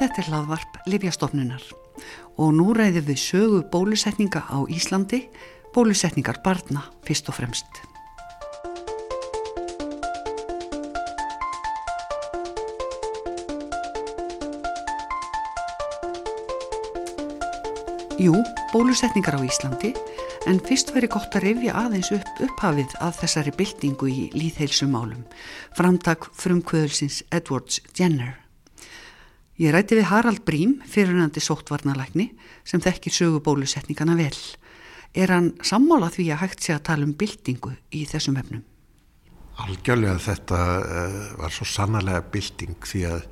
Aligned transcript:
Þetta 0.00 0.22
er 0.22 0.28
hlaðvarp 0.30 0.82
Livjastofnunar 0.88 1.64
og 2.40 2.52
nú 2.56 2.72
ræðum 2.72 3.04
við 3.10 3.18
sögu 3.20 3.62
bólusetninga 3.72 4.44
á 4.48 4.58
Íslandi, 4.72 5.26
bólusetningar 5.74 6.40
barna 6.44 6.86
fyrst 7.06 7.28
og 7.28 7.36
fremst. 7.36 7.82
Jú, 18.22 18.36
bólusetningar 18.72 19.34
á 19.34 19.42
Íslandi 19.42 19.92
en 20.46 20.60
fyrst 20.62 20.92
veri 20.94 21.08
gott 21.10 21.34
að 21.38 21.48
rifja 21.48 21.74
aðeins 21.80 22.12
upp 22.14 22.44
upphafið 22.44 22.94
að 23.02 23.18
þessari 23.22 23.54
byltingu 23.58 24.10
í 24.10 24.28
líðheilsumálum, 24.36 25.24
framtak 25.74 26.30
frumkvöðulsins 26.38 27.22
Edwards 27.34 27.82
Jenner. 27.98 28.41
Ég 29.62 29.70
rætti 29.70 29.94
við 29.94 30.08
Harald 30.10 30.42
Brím, 30.42 30.80
fyrirnandi 30.90 31.38
sóttvarnalækni, 31.44 32.32
sem 32.66 32.82
þekkir 32.82 33.14
sögu 33.14 33.42
bólusetningana 33.46 34.16
vel. 34.18 34.34
Er 35.14 35.30
hann 35.30 35.52
sammála 35.62 36.08
því 36.10 36.32
að 36.34 36.40
hægt 36.40 36.64
sé 36.64 36.74
að 36.74 36.86
tala 36.88 37.06
um 37.06 37.12
byltingu 37.14 37.70
í 37.94 38.02
þessum 38.10 38.40
efnum? 38.40 38.64
Algjörlega 39.62 40.16
þetta 40.24 40.60
uh, 40.80 41.18
var 41.38 41.54
svo 41.54 41.68
sannarlega 41.68 42.24
bylting 42.32 42.88
því 42.88 43.04
að 43.12 43.26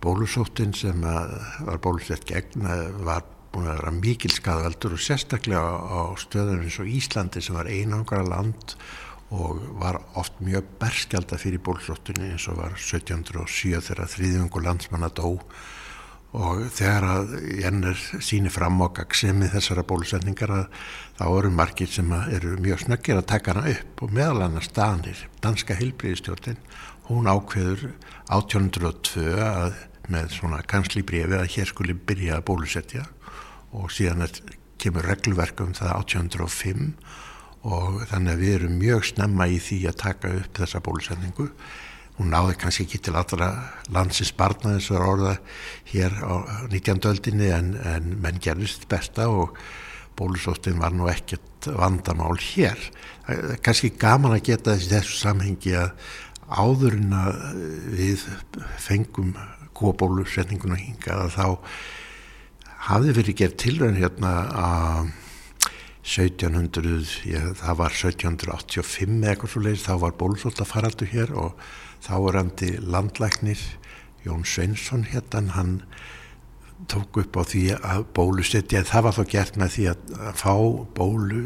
bólusóttin 0.00 0.72
sem 0.78 1.02
var 1.02 1.82
bólusett 1.84 2.24
gegn 2.24 2.64
eh, 2.64 2.88
var 3.04 3.26
búin 3.52 3.66
að 3.66 3.80
vera 3.80 3.92
mikil 3.98 4.30
skadveldur 4.30 4.94
og 4.94 5.02
sérstaklega 5.02 5.60
á 5.60 6.14
stöðunum 6.22 6.64
eins 6.68 6.78
og 6.78 6.92
Íslandi 6.92 7.42
sem 7.42 7.58
var 7.58 7.68
einangra 7.68 8.22
land 8.22 8.76
og 8.76 9.07
var 9.30 10.00
oft 10.16 10.38
mjög 10.40 10.70
berskjálta 10.80 11.36
fyrir 11.40 11.60
bólusóttunni 11.64 12.30
eins 12.32 12.46
og 12.48 12.62
var 12.62 12.76
1707 12.78 13.82
þegar 13.84 14.08
þrýðjungu 14.14 14.62
landsmanna 14.64 15.10
dó. 15.12 15.36
Og 16.38 16.66
þegar 16.76 17.04
að 17.08 17.30
Jenner 17.56 18.00
síni 18.20 18.50
fram 18.52 18.80
á 18.84 18.92
gagsemi 18.92 19.48
þessara 19.48 19.84
bólusetningar 19.88 20.52
að 20.52 20.66
þá 21.16 21.24
eru 21.28 21.52
margir 21.56 21.88
sem 21.88 22.10
eru 22.12 22.56
mjög 22.60 22.84
snöggir 22.84 23.20
að 23.20 23.30
taka 23.32 23.54
hana 23.54 23.72
upp 23.72 24.02
og 24.04 24.12
meðal 24.12 24.44
annars 24.44 24.68
Danir, 24.76 25.22
danska 25.40 25.76
hilbriðistjórnin 25.78 26.60
hún 27.08 27.30
ákveður 27.32 27.86
1802 28.28 29.24
að 29.40 29.78
með 30.12 30.34
svona 30.36 30.60
kanslíbrefi 30.68 31.36
að 31.36 31.50
hér 31.54 31.70
skuli 31.70 31.96
byrja 31.96 32.38
að 32.38 32.46
bólusetja 32.50 33.06
og 33.76 33.88
síðan 33.92 34.28
kemur 34.80 35.08
reglverkum 35.08 35.74
það 35.76 35.94
1805 35.96 36.92
og 37.66 38.04
þannig 38.10 38.32
að 38.34 38.42
við 38.42 38.54
erum 38.58 38.78
mjög 38.78 39.04
snemma 39.10 39.48
í 39.50 39.58
því 39.62 39.78
að 39.90 40.00
taka 40.04 40.32
upp 40.38 40.60
þessa 40.60 40.82
bólusetningu 40.84 41.48
hún 42.18 42.32
náði 42.32 42.56
kannski 42.58 42.86
ekki 42.86 43.00
til 43.06 43.16
allra 43.18 43.50
landsins 43.94 44.32
barna 44.34 44.74
eins 44.76 44.88
og 44.90 45.04
orða 45.06 45.34
hér 45.90 46.14
á 46.22 46.66
19. 46.70 47.02
öldinni 47.10 47.50
en, 47.54 47.74
en 47.78 48.16
menn 48.22 48.40
gerðist 48.42 48.88
besta 48.90 49.28
og 49.30 49.58
bólusóttin 50.18 50.80
var 50.82 50.94
nú 50.94 51.06
ekkert 51.10 51.68
vandamál 51.78 52.38
hér 52.42 52.78
kannski 53.62 53.92
gaman 53.98 54.34
að 54.38 54.48
geta 54.50 54.74
þessi 54.74 54.90
þessu 54.96 55.20
samhengi 55.20 55.76
að 55.78 55.92
áðurinn 56.48 57.12
að 57.12 57.38
við 57.92 58.24
fengum 58.80 59.34
kóbólusetninguna 59.78 60.78
hingað 60.80 61.26
að 61.26 61.34
þá 61.36 61.46
hafði 62.88 63.14
verið 63.18 63.40
gerð 63.42 63.58
tilvæðin 63.62 64.00
hérna 64.00 64.32
að 64.62 65.10
1700, 66.08 67.18
ég, 67.28 67.50
það 67.60 67.80
var 67.82 67.92
1785 67.92 69.18
eða 69.18 69.32
eitthvað 69.34 69.52
svo 69.52 69.64
leiðis, 69.64 69.84
þá 69.84 69.94
var 70.04 70.14
bólusóttafaraldu 70.20 71.08
hér 71.10 71.34
og 71.36 71.66
þá 72.04 72.14
var 72.24 72.38
handi 72.40 72.70
landlæknir 72.80 73.64
Jón 74.24 74.46
Sveinsson 74.48 75.04
hérna, 75.12 75.52
hann 75.54 75.74
tók 76.88 77.18
upp 77.20 77.36
á 77.36 77.42
því 77.48 77.64
að 77.76 78.06
bólusetja, 78.16 78.84
það 78.86 79.04
var 79.08 79.16
þá 79.18 79.24
gert 79.34 79.58
með 79.60 79.74
því 79.74 79.84
að 79.92 80.14
fá 80.38 80.54
bólu, 80.96 81.42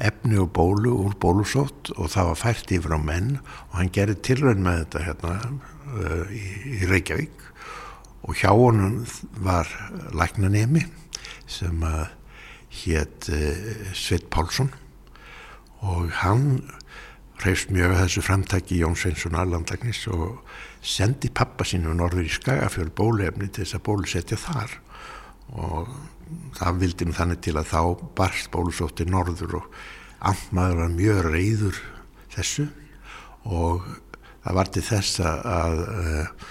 efni 0.00 0.38
og 0.40 0.50
bólu 0.56 0.92
úr 1.04 1.16
bólusótt 1.20 1.92
og 1.96 2.10
það 2.12 2.30
var 2.30 2.40
fært 2.40 2.72
yfir 2.76 2.96
á 2.96 3.00
menn 3.00 3.32
og 3.40 3.74
hann 3.78 3.92
gerði 3.92 4.16
tilrönd 4.28 4.64
með 4.64 4.82
þetta 4.82 5.04
hérna 5.06 5.34
uh, 5.46 6.32
í, 6.32 6.44
í 6.80 6.88
Reykjavík 6.88 7.44
og 8.26 8.40
hjá 8.40 8.50
honum 8.56 9.02
var 9.44 9.68
læknanemi 10.16 10.86
sem 11.46 11.84
að 11.86 12.08
hétt 12.84 13.30
uh, 13.32 13.92
Sveit 13.96 14.28
Pálsson. 14.32 14.72
Og 15.86 16.10
hann 16.22 16.62
hreifst 17.42 17.72
mjög 17.74 17.92
að 17.92 18.02
þessu 18.04 18.24
framtæki 18.24 18.78
Jón 18.80 18.96
Sveinsson 18.96 19.36
Arlandagnis 19.36 20.06
og 20.12 20.40
sendi 20.86 21.28
pappa 21.34 21.66
sínu 21.68 21.92
norður 21.96 22.24
í 22.24 22.32
Skagafjörð 22.32 22.94
bólefni 22.96 23.50
til 23.50 23.64
þess 23.64 23.78
að 23.78 23.84
bólusetja 23.88 24.38
þar. 24.40 24.78
Og 25.56 25.92
það 26.56 26.80
vildi 26.82 27.06
nú 27.06 27.16
þannig 27.16 27.42
til 27.44 27.54
að 27.58 27.70
þá 27.70 27.80
barst 28.18 28.50
bólusótti 28.54 29.06
norður 29.08 29.60
og 29.60 29.68
ammaður 30.26 30.82
var 30.82 30.96
mjög 30.96 31.20
reyður 31.28 31.82
þessu. 32.34 32.70
Og 33.46 33.84
það 34.46 34.58
var 34.58 34.72
til 34.72 34.86
þess 34.86 35.20
að, 35.26 35.84
uh, 35.84 36.48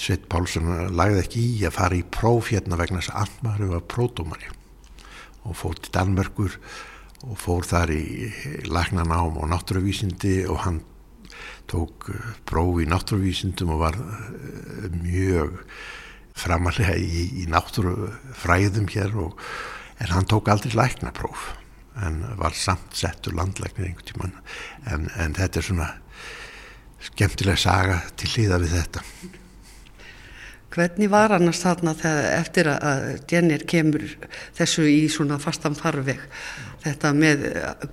Sveit 0.00 0.30
Pálsson 0.32 0.94
lagði 0.96 1.26
ekki 1.26 1.44
í 1.58 1.60
að 1.68 1.76
fara 1.76 1.98
í 1.98 2.06
próf 2.06 2.54
hérna 2.54 2.78
vegna 2.80 3.02
þess 3.02 3.12
að 3.12 3.26
ammaður 3.26 3.74
var 3.74 3.86
pródómari 3.90 4.59
og 5.44 5.56
fór 5.56 5.78
til 5.80 5.92
Danmörkur 5.94 6.56
og 7.28 7.36
fór 7.40 7.66
þar 7.68 7.92
í 7.92 8.04
lagnanám 8.68 9.36
og 9.40 9.48
náttúruvísindi 9.50 10.44
og 10.48 10.62
hann 10.64 10.80
tók 11.70 12.10
eh, 12.12 12.36
próf 12.48 12.80
í 12.80 12.88
náttúruvísindum 12.88 13.74
og 13.76 13.82
var 13.84 13.98
eh, 14.00 14.88
mjög 14.94 15.60
framalega 16.40 16.96
í, 16.96 17.44
í 17.44 17.48
náttúrufræðum 17.50 18.88
hér 18.92 19.16
og, 19.20 19.36
en 20.00 20.14
hann 20.14 20.28
tók 20.28 20.48
aldrei 20.48 20.72
læknapróf 20.74 21.50
en 22.00 22.22
var 22.40 22.54
samt 22.56 22.94
settur 22.96 23.34
landlæknir 23.36 23.90
einhvern 23.90 24.08
tíman 24.08 24.36
en, 24.88 25.10
en 25.20 25.36
þetta 25.36 25.60
er 25.60 25.66
svona 25.66 25.88
skemmtileg 27.10 27.60
saga 27.60 28.00
til 28.16 28.30
hlýða 28.32 28.60
við 28.62 28.76
þetta 28.78 29.04
Hvernig 30.70 31.08
var 31.10 31.34
annars 31.34 31.64
þarna 31.64 31.96
eftir 32.36 32.68
að 32.70 33.06
Jenner 33.30 33.64
kemur 33.66 34.04
þessu 34.54 34.86
í 34.86 35.08
svona 35.10 35.40
fastan 35.42 35.74
farveg 35.74 36.20
þetta 36.84 37.10
með 37.16 37.46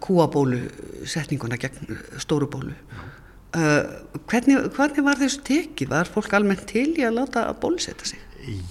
kúabólu 0.04 0.62
setninguna 1.10 1.58
gegn 1.60 1.98
stórubólu 2.22 2.76
uh, 3.58 3.84
hvernig, 4.30 4.70
hvernig 4.76 5.06
var 5.06 5.20
þessu 5.20 5.44
tekið? 5.48 5.92
Var 5.92 6.12
fólk 6.14 6.38
almennt 6.38 6.68
til 6.70 6.92
í 6.96 7.06
að 7.08 7.20
láta 7.20 7.48
að 7.50 7.60
bólusetta 7.66 8.08
sig? 8.08 8.22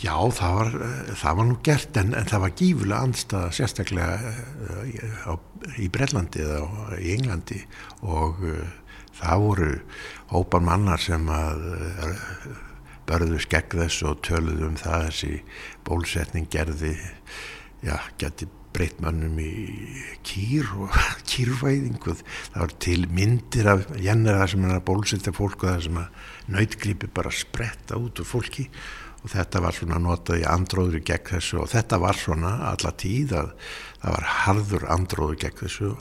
Já, 0.01 0.15
það 0.33 0.55
var, 0.57 0.71
það 1.21 1.39
var 1.39 1.49
nú 1.51 1.57
gert 1.67 1.99
en, 2.01 2.15
en 2.17 2.29
það 2.31 2.45
var 2.47 2.55
gífulega 2.61 3.09
anstað 3.09 3.49
sérstaklega 3.59 4.35
uh, 4.71 5.27
á, 5.29 5.33
í 5.83 5.91
Brellandi 5.93 6.45
eða 6.47 7.01
í 7.01 7.17
Englandi 7.17 7.61
og 8.07 8.41
uh, 8.47 8.63
það 9.19 9.45
voru 9.49 9.75
hópan 10.33 10.67
mannar 10.71 11.03
sem 11.03 11.29
að 11.33 11.69
börðu 13.07 13.41
skegg 13.43 13.77
þess 13.79 14.05
og 14.07 14.23
töluðu 14.27 14.71
um 14.71 14.79
það 14.81 15.09
þessi 15.09 15.33
bólsetning 15.87 16.49
gerði 16.53 16.95
já, 17.87 17.97
geti 18.19 18.49
breytt 18.77 19.01
mannum 19.01 19.39
í 19.41 19.51
kýr 20.27 20.69
og 20.77 20.97
kýrvæðingu. 21.31 22.17
Það 22.53 22.61
var 22.61 22.77
til 22.83 23.01
myndir 23.09 23.71
af 23.73 23.87
jennir 24.03 24.39
það 24.41 24.53
sem 24.53 24.67
er 24.69 24.77
að 24.77 24.87
bólsetja 24.91 25.35
fólk 25.37 25.65
og 25.65 25.73
það 25.73 25.85
sem 25.87 26.01
að 26.03 26.23
nautgripi 26.57 27.11
bara 27.17 27.35
spretta 27.35 28.01
út 28.01 28.21
úr 28.21 28.29
fólki. 28.29 28.69
Og 29.25 29.33
þetta 29.33 29.63
var 29.65 29.75
svona 29.75 29.99
notað 29.99 30.43
í 30.43 30.47
andróður 30.47 31.03
gegn 31.07 31.31
þessu 31.33 31.63
og 31.65 31.71
þetta 31.73 31.99
var 32.03 32.19
svona 32.21 32.53
alla 32.69 32.93
tíð 33.01 33.33
að 33.41 33.49
það 34.03 34.13
var 34.13 34.29
harður 34.45 34.91
andróður 34.95 35.41
gegn 35.47 35.63
þessu. 35.65 35.95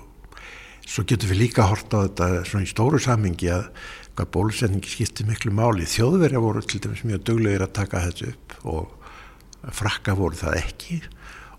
Svo 0.86 1.02
getur 1.10 1.32
við 1.32 1.40
líka 1.48 1.66
hort 1.66 1.96
á 1.98 2.06
þetta 2.06 2.28
svona 2.46 2.68
í 2.68 2.70
stóru 2.70 3.00
samingi 3.02 3.50
að 3.50 3.72
hvað 4.16 4.32
bólusetningi 4.36 4.92
skipti 4.92 5.26
miklu 5.28 5.54
máli. 5.56 5.88
Þjóðverja 5.90 6.44
voru 6.44 6.64
til 6.64 6.82
dæmis 6.84 7.04
mjög 7.08 7.26
duglegir 7.28 7.66
að 7.66 7.76
taka 7.80 8.04
þetta 8.06 8.32
upp 8.32 8.56
og 8.72 9.74
frakka 9.76 10.16
voru 10.18 10.40
það 10.40 10.62
ekki. 10.62 11.02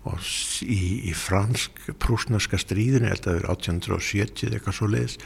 Og 0.07 0.23
í, 0.63 1.11
í 1.11 1.13
fransk-prúsnarska 1.17 2.59
stríðinu, 2.61 3.09
ég 3.09 3.15
held 3.17 3.25
að 3.25 3.31
það 3.31 3.39
er 3.41 3.47
1870 3.51 4.53
eitthvað 4.55 4.77
svo 4.77 4.91
leiðis 4.93 5.17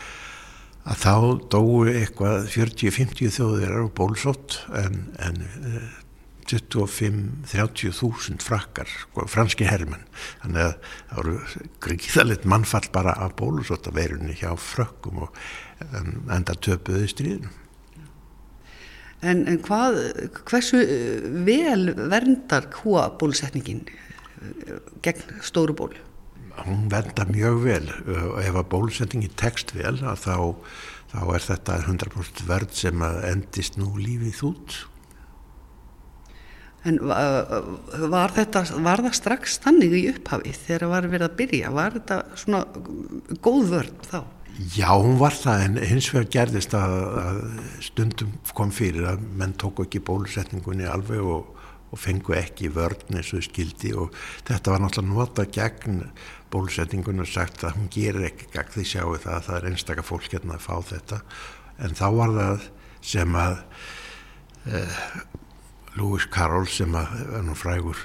að 0.81 1.01
þá 1.03 1.15
dói 1.53 1.91
eitthvað 1.99 2.47
40-50 2.55 3.35
þjóðverjar 3.35 3.83
og 3.83 3.91
bólusótt 3.97 4.55
en, 4.73 5.03
en 5.21 5.43
25-30 6.49 7.93
þúsund 7.95 8.43
frakkar, 8.43 8.89
sko, 8.89 9.27
franski 9.29 9.67
hermenn. 9.69 10.07
Þannig 10.41 10.63
að 10.65 10.71
það 11.11 11.19
voru 11.19 11.35
gríðalegt 11.85 12.47
mannfall 12.49 12.87
bara 12.95 13.13
af 13.23 13.35
bólusótt 13.39 13.91
að 13.91 13.99
verunni 14.01 14.37
hjá 14.39 14.49
frökkum 14.59 15.21
og 15.27 15.37
enda 16.31 16.55
töpuði 16.59 17.09
stríðinu. 17.11 17.51
En, 19.21 19.43
en 19.45 19.59
hvað, 19.61 19.99
hversu 20.49 20.79
eh, 20.81 21.25
vel 21.45 21.91
verndar 22.09 22.65
húa 22.79 23.05
bólusetningin 23.21 23.83
eh, 23.85 24.79
gegn 25.05 25.43
stóru 25.45 25.75
bólu? 25.77 25.99
Hún 26.65 26.87
verndar 26.91 27.29
mjög 27.29 27.59
vel 27.63 27.85
og 28.09 28.39
ef 28.41 28.57
að 28.57 28.71
bólusetningin 28.73 29.37
tekst 29.39 29.75
vel 29.77 29.99
þá, 30.01 30.57
þá 31.13 31.21
er 31.21 31.45
þetta 31.45 31.77
100% 31.85 32.41
verð 32.49 32.73
sem 32.81 33.05
endist 33.29 33.77
nú 33.77 33.93
lífið 34.01 34.41
út. 34.49 34.81
En 36.81 36.97
var, 37.05 38.33
þetta, 38.33 38.63
var 38.81 39.03
það 39.05 39.17
strax 39.19 39.59
þannig 39.61 39.91
í 39.99 40.05
upphafi 40.15 40.53
þegar 40.63 40.83
það 40.87 40.93
var 40.95 41.07
verið 41.11 41.27
að 41.27 41.35
byrja? 41.41 41.73
Var 41.77 41.97
þetta 41.99 42.21
svona 42.41 42.61
góð 43.45 43.67
vörn 43.75 43.99
þá? 44.07 44.21
Já, 44.59 44.91
hún 44.91 45.17
var 45.19 45.33
það 45.35 45.63
en 45.65 45.77
hins 45.79 46.09
vegar 46.11 46.27
gerðist 46.35 46.73
að, 46.75 46.93
að 47.21 47.39
stundum 47.85 48.33
kom 48.57 48.73
fyrir 48.75 49.07
að 49.13 49.23
menn 49.39 49.55
tóku 49.59 49.85
ekki 49.85 50.01
bólusetningunni 50.05 50.89
alveg 50.91 51.23
og, 51.23 51.55
og 51.91 51.99
fengu 51.99 52.35
ekki 52.35 52.69
vörn 52.75 53.15
eins 53.15 53.31
og 53.37 53.45
skildi 53.45 53.93
og 53.95 54.11
þetta 54.47 54.73
var 54.73 54.83
náttúrulega 54.83 55.15
nota 55.15 55.47
gegn 55.55 56.03
bólusetningunni 56.51 57.23
og 57.23 57.31
sagt 57.31 57.63
að 57.63 57.79
hún 57.79 57.89
gerir 57.95 58.27
ekki 58.27 58.51
gegn 58.51 58.75
því 58.75 58.87
sjáu 58.91 59.15
það 59.15 59.33
að 59.37 59.47
það 59.47 59.57
er 59.57 59.67
einstakar 59.71 60.07
fólk 60.07 60.29
hérna 60.35 60.57
að 60.57 60.65
fá 60.67 60.75
þetta. 60.91 61.21
En 61.81 61.97
þá 61.97 62.07
var 62.19 62.37
það 62.37 62.69
sem 63.13 63.37
að 63.41 63.57
eh, 64.67 65.05
Lewis 65.95 66.27
Carroll 66.31 66.67
sem 66.69 66.95
að 66.95 67.15
er 67.39 67.47
nú 67.47 67.55
frægur 67.57 68.03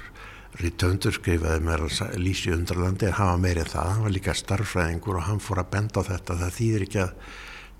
Ritöndur 0.57 1.13
skrifaði 1.13 1.63
mér 1.67 1.83
að 1.85 2.17
Lísi 2.21 2.53
Undralandi 2.55 3.11
var 3.13 3.41
meirið 3.41 3.73
það, 3.75 3.89
hann 3.91 4.05
var 4.07 4.13
líka 4.15 4.35
starffræðingur 4.37 5.19
og 5.19 5.27
hann 5.27 5.41
fór 5.43 5.61
að 5.61 5.73
benda 5.75 6.01
á 6.01 6.07
þetta. 6.07 6.37
Það 6.41 6.55
þýðir 6.57 6.85
ekki 6.87 7.01
að 7.03 7.11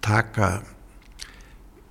taka 0.07 0.49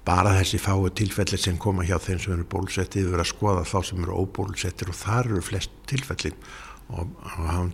bara 0.06 0.36
þessi 0.36 0.60
fáu 0.62 0.86
tilfelli 0.94 1.38
sem 1.40 1.58
koma 1.58 1.84
hjá 1.86 1.96
þeim 1.98 2.20
sem 2.22 2.36
eru 2.36 2.46
bólusettið 2.52 3.02
við 3.02 3.10
verðum 3.10 3.24
að 3.24 3.32
skoða 3.32 3.66
þá 3.66 3.78
sem 3.88 4.04
eru 4.04 4.20
óbólusettir 4.22 4.92
og 4.92 4.98
þar 5.00 5.30
eru 5.32 5.42
flest 5.42 5.74
tilfellin 5.90 6.38
og 6.86 7.16
hann 7.34 7.72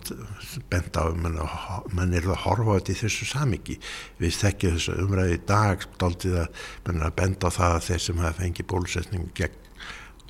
benda 0.71 1.03
á 1.05 1.13
mann, 1.13 2.13
er 2.17 2.25
að 2.25 2.39
horfa 2.47 2.79
þetta 2.79 2.93
í 2.95 2.99
þessu 3.03 3.27
samiki 3.29 3.75
við 4.17 4.39
þekkjum 4.39 4.77
þessu 4.79 4.95
umræði 5.03 5.37
í 5.37 5.43
dag 5.51 5.85
stoltið 5.85 6.39
að 6.41 6.63
mann 6.87 7.01
er 7.03 7.09
að 7.11 7.17
benda 7.21 7.51
á 7.53 7.57
það 7.59 7.75
að 7.75 7.85
þeir 7.87 8.03
sem 8.07 8.23
hafa 8.23 8.39
fengið 8.39 8.69
bólusetning 8.73 9.29
gegn 9.37 9.59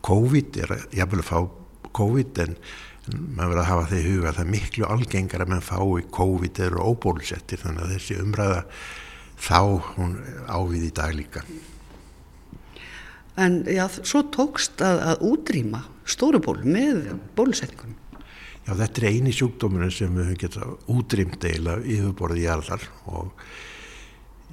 COVID 0.04 0.60
er 0.60 0.76
jafnvel 0.92 1.24
að 1.24 1.30
fá 1.30 1.38
COVID 1.96 2.44
en 2.44 2.58
maður 3.04 3.50
verður 3.50 3.62
að 3.64 3.70
hafa 3.70 3.88
þeir 3.92 4.10
huga 4.10 4.30
að 4.30 4.38
það 4.38 4.44
er 4.46 4.52
miklu 4.54 4.86
algengar 4.96 5.44
að 5.44 5.52
mann 5.52 5.66
fái 5.66 6.06
COVID 6.18 6.62
eru 6.68 6.86
óbólusettir 6.92 7.62
þannig 7.64 7.84
að 7.84 7.96
þessi 7.98 8.20
umræða 8.24 8.62
þá 9.44 9.60
hún 9.98 10.14
ávið 10.48 10.86
í 10.88 10.94
dag 10.96 11.16
líka. 11.18 11.44
En 13.44 13.64
já, 13.66 13.88
svo 13.90 14.22
tókst 14.32 14.82
að, 14.86 15.02
að 15.10 15.28
útrýma 15.32 15.84
stóruból 16.06 16.60
með 16.64 17.16
bólusetningunum. 17.36 18.00
Já, 18.64 18.72
þetta 18.80 19.02
er 19.02 19.08
eini 19.10 19.34
sjúkdóminu 19.36 19.90
sem 19.92 20.14
við 20.14 20.30
höfum 20.30 20.42
getað 20.46 20.92
útrýmt 20.94 21.48
eila 21.50 21.80
yfirborðið 21.82 22.46
jarðar 22.46 22.86
og 23.12 23.34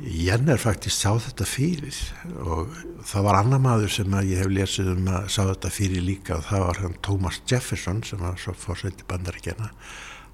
Jenner 0.01 0.57
faktisk 0.57 0.97
sá 0.97 1.11
þetta 1.21 1.45
fyrir 1.45 1.97
og 2.41 2.71
það 3.05 3.27
var 3.27 3.39
annar 3.43 3.61
maður 3.61 3.93
sem 3.93 4.15
ég 4.25 4.41
hef 4.41 4.49
lesið 4.49 4.95
um 4.95 5.11
að 5.13 5.27
sá 5.35 5.43
þetta 5.43 5.73
fyrir 5.75 6.07
líka 6.07 6.39
og 6.39 6.47
það 6.49 6.65
var 6.65 6.81
hann 6.85 6.95
Thomas 7.05 7.41
Jefferson 7.45 8.01
sem 8.09 8.23
var 8.23 8.39
svo 8.41 8.55
fórsveiti 8.57 9.05
bandaríkjana 9.11 9.69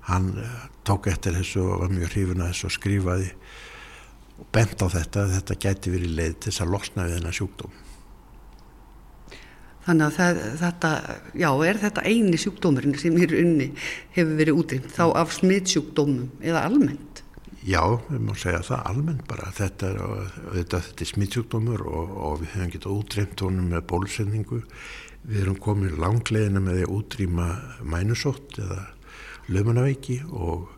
hann 0.07 0.29
uh, 0.39 0.69
tók 0.87 1.09
eftir 1.11 1.35
þessu 1.35 1.65
og 1.65 1.83
var 1.83 1.97
mjög 1.97 2.15
hrifun 2.15 2.45
að 2.45 2.53
þessu 2.53 2.69
og 2.69 2.77
skrifaði 2.77 3.33
og 4.37 4.47
bent 4.55 4.87
á 4.87 4.87
þetta 4.93 5.25
að 5.25 5.35
þetta 5.41 5.59
gæti 5.67 5.97
verið 5.97 6.17
leið 6.21 6.39
til 6.39 6.53
þess 6.53 6.63
að 6.63 6.73
losna 6.77 7.09
við 7.09 7.19
þennan 7.19 7.39
sjúkdóm 7.41 7.77
Þannig 9.87 10.07
að 10.07 10.17
það, 10.17 10.39
þetta, 10.61 10.89
já, 11.39 11.51
er 11.63 11.77
þetta 11.79 12.03
eini 12.11 12.39
sjúkdómurinn 12.43 12.97
sem 12.99 13.19
í 13.23 13.27
raunni 13.31 13.69
hefur 14.17 14.33
verið 14.41 14.59
útrýmt 14.63 14.95
þá 14.95 15.05
af 15.15 15.35
smiðsjúkdómum 15.37 16.43
eða 16.43 16.65
almennt? 16.67 17.23
Já, 17.67 17.83
við 18.07 18.21
má 18.23 18.35
segja 18.39 18.61
það 18.63 18.85
almennt 18.93 19.25
bara. 19.27 19.49
Þetta 19.57 19.89
er, 19.91 19.97
þetta, 20.55 20.79
þetta 20.87 21.03
er 21.03 21.11
smittsjúkdómur 21.11 21.83
og, 21.91 22.13
og 22.15 22.37
við 22.43 22.53
hefum 22.55 22.73
getað 22.77 22.95
útrýmt 23.01 23.43
honum 23.43 23.73
með 23.73 23.83
bólusendingu. 23.91 24.61
Við 25.27 25.41
erum 25.43 25.59
komið 25.65 25.97
langlegina 25.99 26.63
með 26.63 26.79
því 26.79 26.85
að 26.87 26.95
útrýma 27.01 27.49
mænusótt 27.83 28.61
eða 28.63 28.85
löfmannaveiki 29.51 30.21
og 30.31 30.69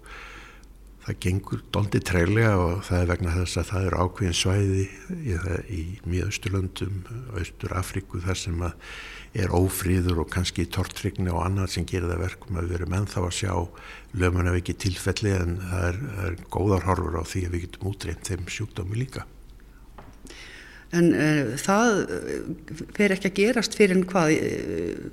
það 1.09 1.21
gengur 1.25 1.61
doldi 1.73 2.01
treylega 2.05 2.57
og 2.61 2.83
það 2.87 3.03
er 3.03 3.11
vegna 3.13 3.37
þess 3.39 3.61
að 3.61 3.69
það 3.71 3.87
er 3.87 3.97
ákveðin 4.03 4.37
svæði 4.37 4.83
í, 4.85 5.37
í 5.73 5.83
Míðausturlöndum 6.05 6.99
og 7.09 7.39
Östur 7.41 7.75
Afríku 7.79 8.21
þar 8.25 8.41
sem 8.43 8.67
er 9.39 9.55
ófríður 9.57 10.23
og 10.25 10.31
kannski 10.33 10.67
tortrygni 10.73 11.33
og 11.33 11.41
annað 11.47 11.73
sem 11.77 11.89
gerir 11.89 12.11
það 12.11 12.25
verkum 12.27 12.61
að 12.61 12.69
við 12.69 12.79
erum 12.81 12.99
ennþá 12.99 13.25
að 13.25 13.35
sjá 13.39 13.53
löfmannaveiki 14.21 14.77
tilfelli 14.85 15.35
en 15.37 15.57
það 15.63 15.89
er, 15.89 15.99
það 16.13 16.29
er 16.29 16.39
góðar 16.57 16.87
horfur 16.89 17.19
á 17.21 17.25
því 17.29 17.45
að 17.47 17.57
við 17.57 17.65
getum 17.67 17.91
útreymt 17.93 18.29
þeim 18.29 18.53
sjúkdómi 18.53 19.01
líka. 19.01 19.25
En 20.97 21.11
uh, 21.13 21.57
það 21.61 21.99
fer 22.97 23.13
ekki 23.13 23.29
að 23.29 23.41
gerast 23.43 23.77
fyrir 23.77 23.99
en 23.99 24.07
hvað 24.09 24.35
uh, 24.37 25.09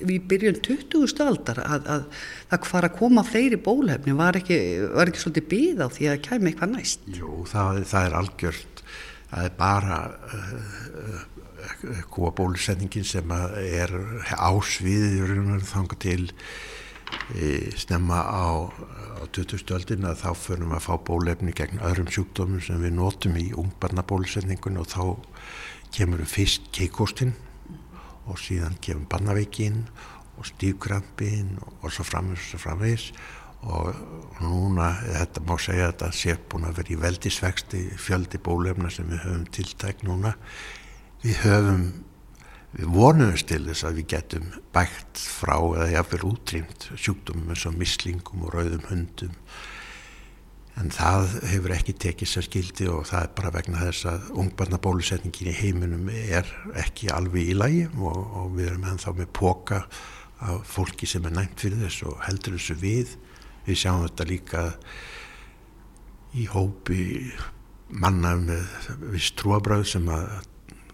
við 0.00 0.26
byrjum 0.30 0.60
20. 0.66 1.22
aldar 1.24 1.60
að, 1.62 1.90
að 1.94 2.06
það 2.50 2.68
fara 2.72 2.90
að 2.90 2.98
koma 2.98 3.24
fleiri 3.26 3.60
bólefni 3.60 4.16
var 4.18 4.38
ekki, 4.40 4.58
var 4.94 5.10
ekki 5.10 5.22
svolítið 5.22 5.48
byð 5.52 5.84
á 5.84 5.88
því 5.96 6.10
að 6.10 6.22
kæmi 6.26 6.50
eitthvað 6.50 6.74
næst? 6.74 7.06
Jú, 7.16 7.44
það, 7.50 7.82
það 7.90 8.08
er 8.08 8.18
algjört 8.20 8.82
það 9.30 9.46
er 9.46 9.54
bara 9.60 10.00
uh, 10.10 11.22
kúa 12.10 12.32
bólusetningin 12.34 13.06
sem 13.06 13.32
er 13.60 13.94
ásviður 14.34 15.34
þanga 15.66 15.98
til 16.02 16.30
snemma 17.78 18.22
á, 18.22 18.70
á 19.18 19.22
2000 19.34 19.74
öldin 19.76 20.08
að 20.08 20.22
þá 20.22 20.30
förum 20.38 20.74
að 20.76 20.86
fá 20.86 20.94
bólefni 21.06 21.54
gegn 21.56 21.82
öðrum 21.84 22.10
sjúkdómum 22.10 22.62
sem 22.64 22.80
við 22.82 22.96
notum 22.96 23.36
í 23.38 23.50
ungbarnabolsetningun 23.58 24.80
og 24.80 24.90
þá 24.90 25.02
kemur 25.94 26.22
fyrst 26.28 26.70
keikostinn 26.74 27.34
og 28.30 28.40
síðan 28.40 28.78
kemur 28.84 29.08
barnaveikin 29.10 29.82
og 30.38 30.48
stífkrampin 30.48 31.56
og 31.80 31.90
svo 31.92 32.06
framvegis 32.06 32.54
og 32.56 32.64
framvegis. 32.64 33.06
Og 33.60 33.90
núna 34.40 34.94
þetta 35.04 35.42
má 35.44 35.56
segja 35.60 35.90
að 35.90 35.90
þetta 35.90 36.12
sé 36.16 36.36
búin 36.48 36.68
að 36.68 36.78
vera 36.78 36.94
í 36.94 37.00
veldisvexti 37.02 37.80
fjöldi 38.00 38.40
bólefna 38.40 38.92
sem 38.92 39.10
við 39.10 39.26
höfum 39.26 39.42
tiltæk 39.52 40.06
núna. 40.08 40.32
Við 41.20 41.42
höfum 41.44 41.82
við 42.70 42.92
vonumst 42.94 43.48
til 43.50 43.64
þess 43.66 43.84
að 43.86 43.98
við 43.98 44.08
getum 44.14 44.46
bækt 44.74 45.20
frá 45.20 45.56
eða 45.58 45.90
jáfnvel 45.96 46.22
útrýmt 46.30 46.88
sjúkdómum 46.94 47.50
eins 47.52 47.66
og 47.66 47.76
mislingum 47.78 48.46
og 48.46 48.54
rauðum 48.54 48.86
hundum 48.88 49.34
en 50.80 50.92
það 50.94 51.34
hefur 51.50 51.74
ekki 51.74 51.94
tekið 52.00 52.30
sér 52.30 52.46
skildi 52.46 52.86
og 52.88 53.02
það 53.10 53.24
er 53.26 53.32
bara 53.36 53.52
vegna 53.58 53.82
þess 53.82 54.06
að 54.08 54.30
ungbarnabólusetningin 54.40 55.50
í 55.52 55.56
heiminum 55.58 56.08
er 56.10 56.48
ekki 56.80 57.10
alveg 57.12 57.52
í 57.52 57.56
lægi 57.56 57.86
og, 57.98 58.16
og 58.16 58.54
við 58.56 58.70
erum 58.70 58.86
ennþá 58.88 59.14
með 59.18 59.32
póka 59.36 59.82
af 60.40 60.62
fólki 60.64 61.08
sem 61.08 61.26
er 61.28 61.34
næmt 61.36 61.60
fyrir 61.60 61.82
þess 61.84 62.06
og 62.08 62.22
heldur 62.24 62.56
þessu 62.56 62.78
við 62.80 63.16
við 63.66 63.80
sjáum 63.82 64.06
þetta 64.06 64.28
líka 64.30 64.62
í 66.40 66.46
hópi 66.48 67.02
manna 67.90 68.36
með 68.38 68.88
viss 69.12 69.34
trúabröð 69.36 69.84
sem 69.92 70.08
að 70.14 70.30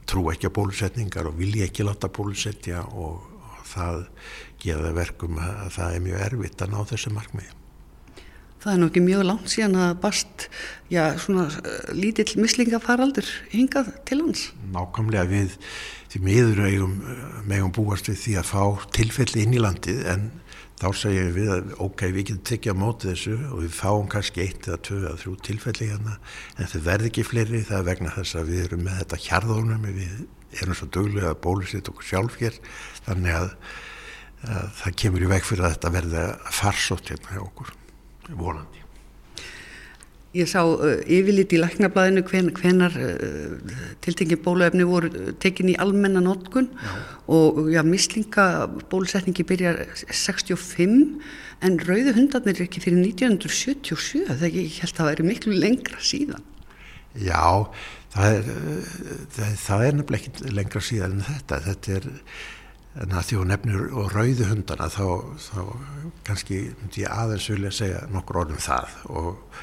trú 0.08 0.25
ekki 0.32 0.50
á 0.50 0.56
bólusetningar 0.56 1.28
og 1.30 1.38
vilja 1.38 1.66
ekki 1.68 1.87
láta 1.87 2.10
bólusetja 2.10 2.82
og, 2.88 3.22
og 3.22 3.62
það 3.70 4.02
geða 4.62 4.94
verkum 4.96 5.38
að 5.42 5.70
það 5.76 5.94
er 5.94 6.04
mjög 6.08 6.26
erfitt 6.30 6.64
að 6.64 6.75
ná 6.75 6.78
þessu 6.90 7.14
markmiði. 7.14 7.65
Það 8.66 8.73
er 8.73 8.80
nú 8.82 8.87
ekki 8.90 9.00
mjög 9.04 9.20
langt 9.28 9.50
síðan 9.52 9.76
að 9.78 9.90
bast, 10.02 10.49
já, 10.90 11.02
svona 11.23 11.44
uh, 11.46 11.75
lítill 11.94 12.32
mislingafaraldur 12.42 13.28
hingað 13.52 13.92
til 14.11 14.18
hans. 14.25 14.49
Nákvæmlega 14.75 15.23
við, 15.30 15.54
því 16.11 16.23
miður 16.25 16.64
eigum, 16.66 16.96
megum 17.46 17.70
búast 17.76 18.11
við 18.11 18.18
því 18.25 18.35
að 18.40 18.50
fá 18.50 18.88
tilfelli 18.96 19.44
inn 19.46 19.54
í 19.54 19.62
landið 19.62 20.02
en 20.11 20.26
þá 20.80 20.88
segjum 20.99 21.30
við 21.37 21.52
að 21.54 21.70
ok, 21.87 22.04
við 22.11 22.26
getum 22.32 22.42
tekið 22.50 22.75
á 22.75 22.82
móti 22.82 23.12
þessu 23.12 23.37
og 23.52 23.62
við 23.62 23.78
fáum 23.78 24.11
kannski 24.12 24.42
eitt 24.49 24.66
eða 24.66 24.82
tvö 24.90 24.99
eða 25.04 25.14
þrjú 25.23 25.37
tilfelli 25.46 25.88
hérna 25.92 26.18
en 26.58 26.70
það 26.75 26.87
verði 26.90 27.11
ekki 27.12 27.26
fleiri, 27.30 27.62
það 27.70 27.78
er 27.78 27.88
vegna 27.92 28.12
þess 28.18 28.40
að 28.40 28.50
við 28.50 28.66
erum 28.66 28.85
með 28.88 29.00
þetta 29.04 29.23
hjarðónum 29.28 29.87
við 29.87 30.20
erum 30.58 30.76
svo 30.82 30.90
döglega 30.92 31.32
að 31.32 31.40
bólusitt 31.46 31.94
okkur 31.94 32.11
sjálf 32.11 32.37
hér 32.42 32.61
þannig 33.06 33.38
að, 33.38 33.49
að 34.50 34.70
það 34.82 35.00
kemur 35.06 35.25
í 35.25 35.32
veg 35.32 35.49
fyrir 35.49 35.64
að 35.64 35.76
þetta 35.78 35.96
verði 35.96 36.28
farsótt 36.61 37.12
hérna 37.14 37.38
hjá 37.38 37.44
okkur 37.46 37.75
volandi 38.35 38.83
Ég 40.37 40.49
sá 40.50 40.61
uh, 40.66 40.99
yfirlit 41.09 41.54
í 41.56 41.61
læknablaðinu 41.62 42.23
hven, 42.28 42.50
hvenar 42.59 42.97
uh, 43.00 43.76
tiltengið 44.04 44.42
bóluefni 44.45 44.85
voru 44.85 45.33
tekin 45.40 45.71
í 45.73 45.76
almenna 45.80 46.21
notkun 46.21 46.68
já. 46.75 46.90
og 47.33 47.71
já, 47.73 47.80
mislingabólusetningi 47.87 49.47
byrjar 49.49 49.80
65 50.04 51.23
en 51.64 51.78
rauðu 51.88 52.12
hundarnir 52.18 52.59
er 52.59 52.66
ekki 52.66 52.83
fyrir 52.85 53.00
1977 53.06 54.26
þegar 54.26 54.59
ég 54.61 54.76
held 54.83 54.92
að 54.92 54.99
það 54.99 55.11
væri 55.12 55.28
miklu 55.30 55.56
lengra 55.56 56.02
síðan. 56.04 56.45
Já, 57.16 57.64
það 58.12 58.37
er, 58.37 58.52
það, 59.38 59.56
það 59.62 59.87
er 59.87 59.99
nefnilega 60.00 60.35
ekki 60.35 60.54
lengra 60.59 60.85
síðan 60.85 61.16
en 61.16 61.26
þetta. 61.30 61.62
Þetta 61.71 61.97
er, 61.97 62.11
en 63.02 63.16
að 63.16 63.28
því 63.28 63.40
hún 63.40 63.50
nefnir 63.52 63.88
og 63.92 64.12
rauðu 64.14 64.50
hundana 64.50 64.90
þá, 64.92 65.06
þá 65.46 65.60
kannski 66.26 66.60
myndi 66.80 67.04
ég 67.04 67.12
aðeins 67.12 67.48
vilja 67.52 67.74
segja 67.74 68.04
nokkur 68.12 68.44
orðum 68.44 68.62
það. 68.62 68.94
Og 69.12 69.58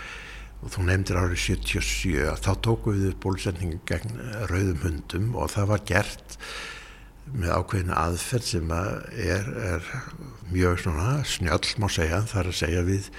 og 0.64 0.72
þú 0.72 0.86
nefndir 0.88 1.20
árið 1.20 1.42
77 1.44 2.36
þá 2.40 2.52
tóku 2.64 2.94
við 2.96 3.18
bólusetningu 3.24 3.82
gegn 3.88 4.14
rauðum 4.48 4.84
hundum 4.86 5.34
og 5.36 5.52
það 5.52 5.70
var 5.74 5.84
gert 5.90 6.38
með 7.34 7.56
ákveðinu 7.58 7.96
aðferð 7.98 8.48
sem 8.48 8.72
er, 8.74 9.50
er 9.50 9.90
mjög 10.52 10.84
svona 10.84 11.10
snjöll 11.28 11.74
má 11.82 11.88
segja, 11.92 12.22
þar 12.32 12.52
að 12.52 12.60
segja 12.60 12.84
við 12.88 13.10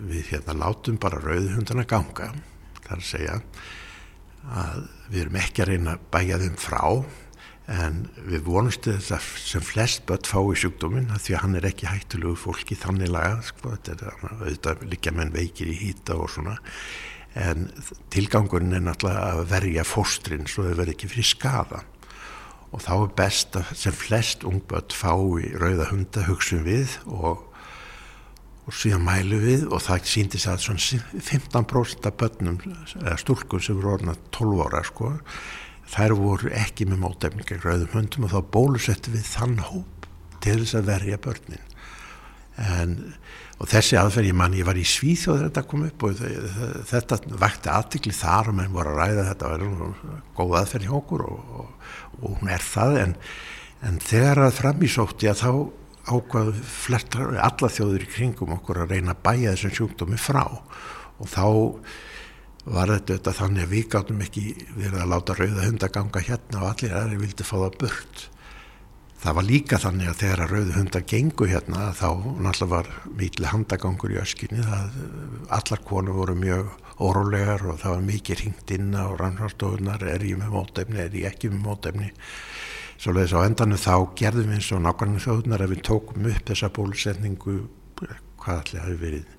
við 0.00 0.30
hérna 0.30 0.54
látum 0.54 1.00
bara 1.02 1.18
rauðhundana 1.20 1.84
ganga. 1.88 2.30
Þar 2.84 3.00
að 3.00 3.08
segja 3.08 3.38
að 4.60 4.84
við 5.10 5.24
erum 5.24 5.40
ekki 5.40 5.64
að 5.64 5.72
reyna 5.72 5.96
að 5.96 6.04
bæja 6.14 6.38
þeim 6.40 6.60
frá 6.60 6.84
en 7.70 8.00
við 8.26 8.42
vonustu 8.48 8.96
þess 8.96 9.14
að 9.14 9.28
sem 9.44 9.62
flest 9.62 10.02
börn 10.08 10.26
fái 10.26 10.58
sjúkdóminn 10.58 11.12
því 11.14 11.36
að 11.36 11.42
hann 11.44 11.58
er 11.60 11.68
ekki 11.68 11.90
hættulegu 11.90 12.34
fólki 12.38 12.78
þannig 12.78 13.12
laga 13.14 13.38
sko, 13.46 13.76
þetta 13.76 13.94
er 14.10 14.24
auðvitað 14.32 14.84
líka 14.90 15.14
menn 15.14 15.30
veikir 15.34 15.70
í 15.70 15.76
hýta 15.78 16.18
og 16.18 16.32
svona. 16.34 16.56
En 17.38 17.68
tilgangurinn 18.10 18.74
er 18.74 18.82
náttúrulega 18.82 19.36
að 19.36 19.44
verja 19.52 19.86
fóstrin 19.86 20.48
svo 20.50 20.66
þau 20.66 20.80
verði 20.80 20.96
ekki 20.96 21.12
fyrir 21.12 21.28
skada 21.30 21.84
og 22.70 22.82
þá 22.82 22.90
er 22.96 23.14
best 23.18 23.56
að 23.58 23.70
sem 23.78 23.94
flest 23.94 24.44
ungbött 24.46 24.94
fái 24.94 25.54
rauða 25.58 25.88
hunda 25.90 26.26
hugsun 26.26 26.62
við 26.66 26.98
og, 27.06 27.42
og 28.66 28.76
síðan 28.78 29.06
mælu 29.06 29.40
við. 29.42 29.64
Og 29.70 29.82
það 29.82 30.06
síndi 30.10 30.42
sig 30.42 30.52
að 30.52 30.62
svona 30.66 31.00
15% 31.30 32.06
af 32.10 32.20
börnum 32.20 32.60
eða 33.00 33.18
stúlkum 33.22 33.62
sem 33.62 33.78
voru 33.78 33.96
orðina 33.96 34.14
12 34.34 34.62
ára 34.66 34.84
sko, 34.86 35.16
þær 35.90 36.16
voru 36.18 36.52
ekki 36.54 36.86
með 36.88 37.02
mótefning 37.04 37.48
gegn 37.48 37.64
rauðum 37.64 37.96
hundum 37.96 38.28
og 38.28 38.34
þá 38.34 38.40
bólusettu 38.54 39.14
við 39.14 39.26
þann 39.32 39.58
hóp 39.70 40.08
til 40.40 40.60
þess 40.62 40.78
að 40.78 40.90
verja 40.92 41.20
börnin. 41.22 41.66
En 42.60 42.96
og 43.60 43.68
þessi 43.68 43.98
aðferð, 44.00 44.30
ég 44.30 44.36
man, 44.40 44.54
ég 44.56 44.64
var 44.64 44.78
í 44.80 44.86
Svíþjóð 44.88 45.42
þetta 45.42 45.62
kom 45.68 45.82
upp 45.84 46.04
og 46.08 46.20
þetta 46.88 47.18
vakti 47.42 47.68
aðtikli 47.72 48.14
þar 48.16 48.48
og 48.52 48.56
menn 48.56 48.72
voru 48.72 48.94
að 48.94 49.00
ræða 49.02 49.26
þetta 49.26 49.50
var 49.50 49.64
góð 50.38 50.54
aðferð 50.62 50.86
hjá 50.86 50.94
okkur 50.96 51.24
og, 51.26 51.50
og, 51.60 51.90
og 52.22 52.38
hún 52.38 52.52
er 52.54 52.64
það. 52.64 52.96
En, 53.02 53.14
en 53.84 54.00
þegar 54.04 54.40
að 54.46 54.56
framísótti 54.62 55.28
að 55.28 55.42
þá 55.42 55.50
ákvaðu 56.10 56.54
flertar, 56.72 57.34
alla 57.36 57.72
þjóður 57.76 58.06
í 58.06 58.08
kringum 58.14 58.54
okkur 58.56 58.80
að 58.82 58.94
reyna 58.94 59.12
að 59.12 59.24
bæja 59.28 59.52
þessum 59.52 59.76
sjúkdómi 59.76 60.20
frá. 60.20 60.44
Og 61.20 61.28
þá 61.28 61.44
var 62.70 62.92
þetta, 62.96 63.32
þannig 63.34 63.64
að 63.66 63.72
við 63.74 63.86
gáttum 63.94 64.20
ekki 64.24 64.44
verið 64.76 65.00
að 65.02 65.08
láta 65.12 65.36
rauða 65.38 65.64
hundaganga 65.66 66.22
hérna 66.26 66.60
og 66.60 66.68
allir 66.70 66.94
aðri 66.96 67.18
vildi 67.24 67.46
fá 67.46 67.56
það 67.56 67.80
burt? 67.82 68.22
Það 69.20 69.36
var 69.36 69.44
líka 69.44 69.78
þannig 69.82 70.08
að 70.08 70.20
þegar 70.22 70.42
að 70.44 70.52
rauðu 70.54 70.76
hundar 70.78 71.02
gengu 71.12 71.48
hérna 71.50 71.88
þá 71.92 72.06
náttúrulega 72.40 72.68
var 72.70 72.86
mikil 73.18 73.48
handagangur 73.50 74.14
í 74.14 74.20
öskinni 74.22 74.64
það 74.64 74.94
allar 75.58 75.82
konu 75.90 76.14
voru 76.16 76.36
mjög 76.40 76.70
órólegar 77.00 77.66
og 77.68 77.82
það 77.82 77.94
var 77.96 78.06
mikið 78.06 78.40
ringt 78.44 78.72
inn 78.76 78.94
á 78.96 79.04
rannharstofunar 79.20 80.06
er 80.08 80.24
ég 80.24 80.40
með 80.40 80.54
mótefni, 80.54 81.02
er 81.04 81.18
ég 81.20 81.28
ekki 81.28 81.52
með 81.52 81.66
mótefni? 81.66 82.08
Svo 83.00 83.12
leiðis 83.16 83.36
á 83.36 83.44
endanum 83.44 83.80
þá 83.80 83.94
gerðum 84.16 84.48
við 84.48 84.58
eins 84.60 84.72
og 84.76 84.82
nákvæmlega 84.86 85.24
þjóðunar 85.26 85.64
að 85.64 85.74
við 85.74 85.84
tókum 85.88 86.30
upp 86.30 86.48
þessa 86.50 86.72
bólusetningu 86.76 87.58
hvað 88.40 88.62
allir 88.62 88.84
hafi 88.86 88.98
verið 89.04 89.36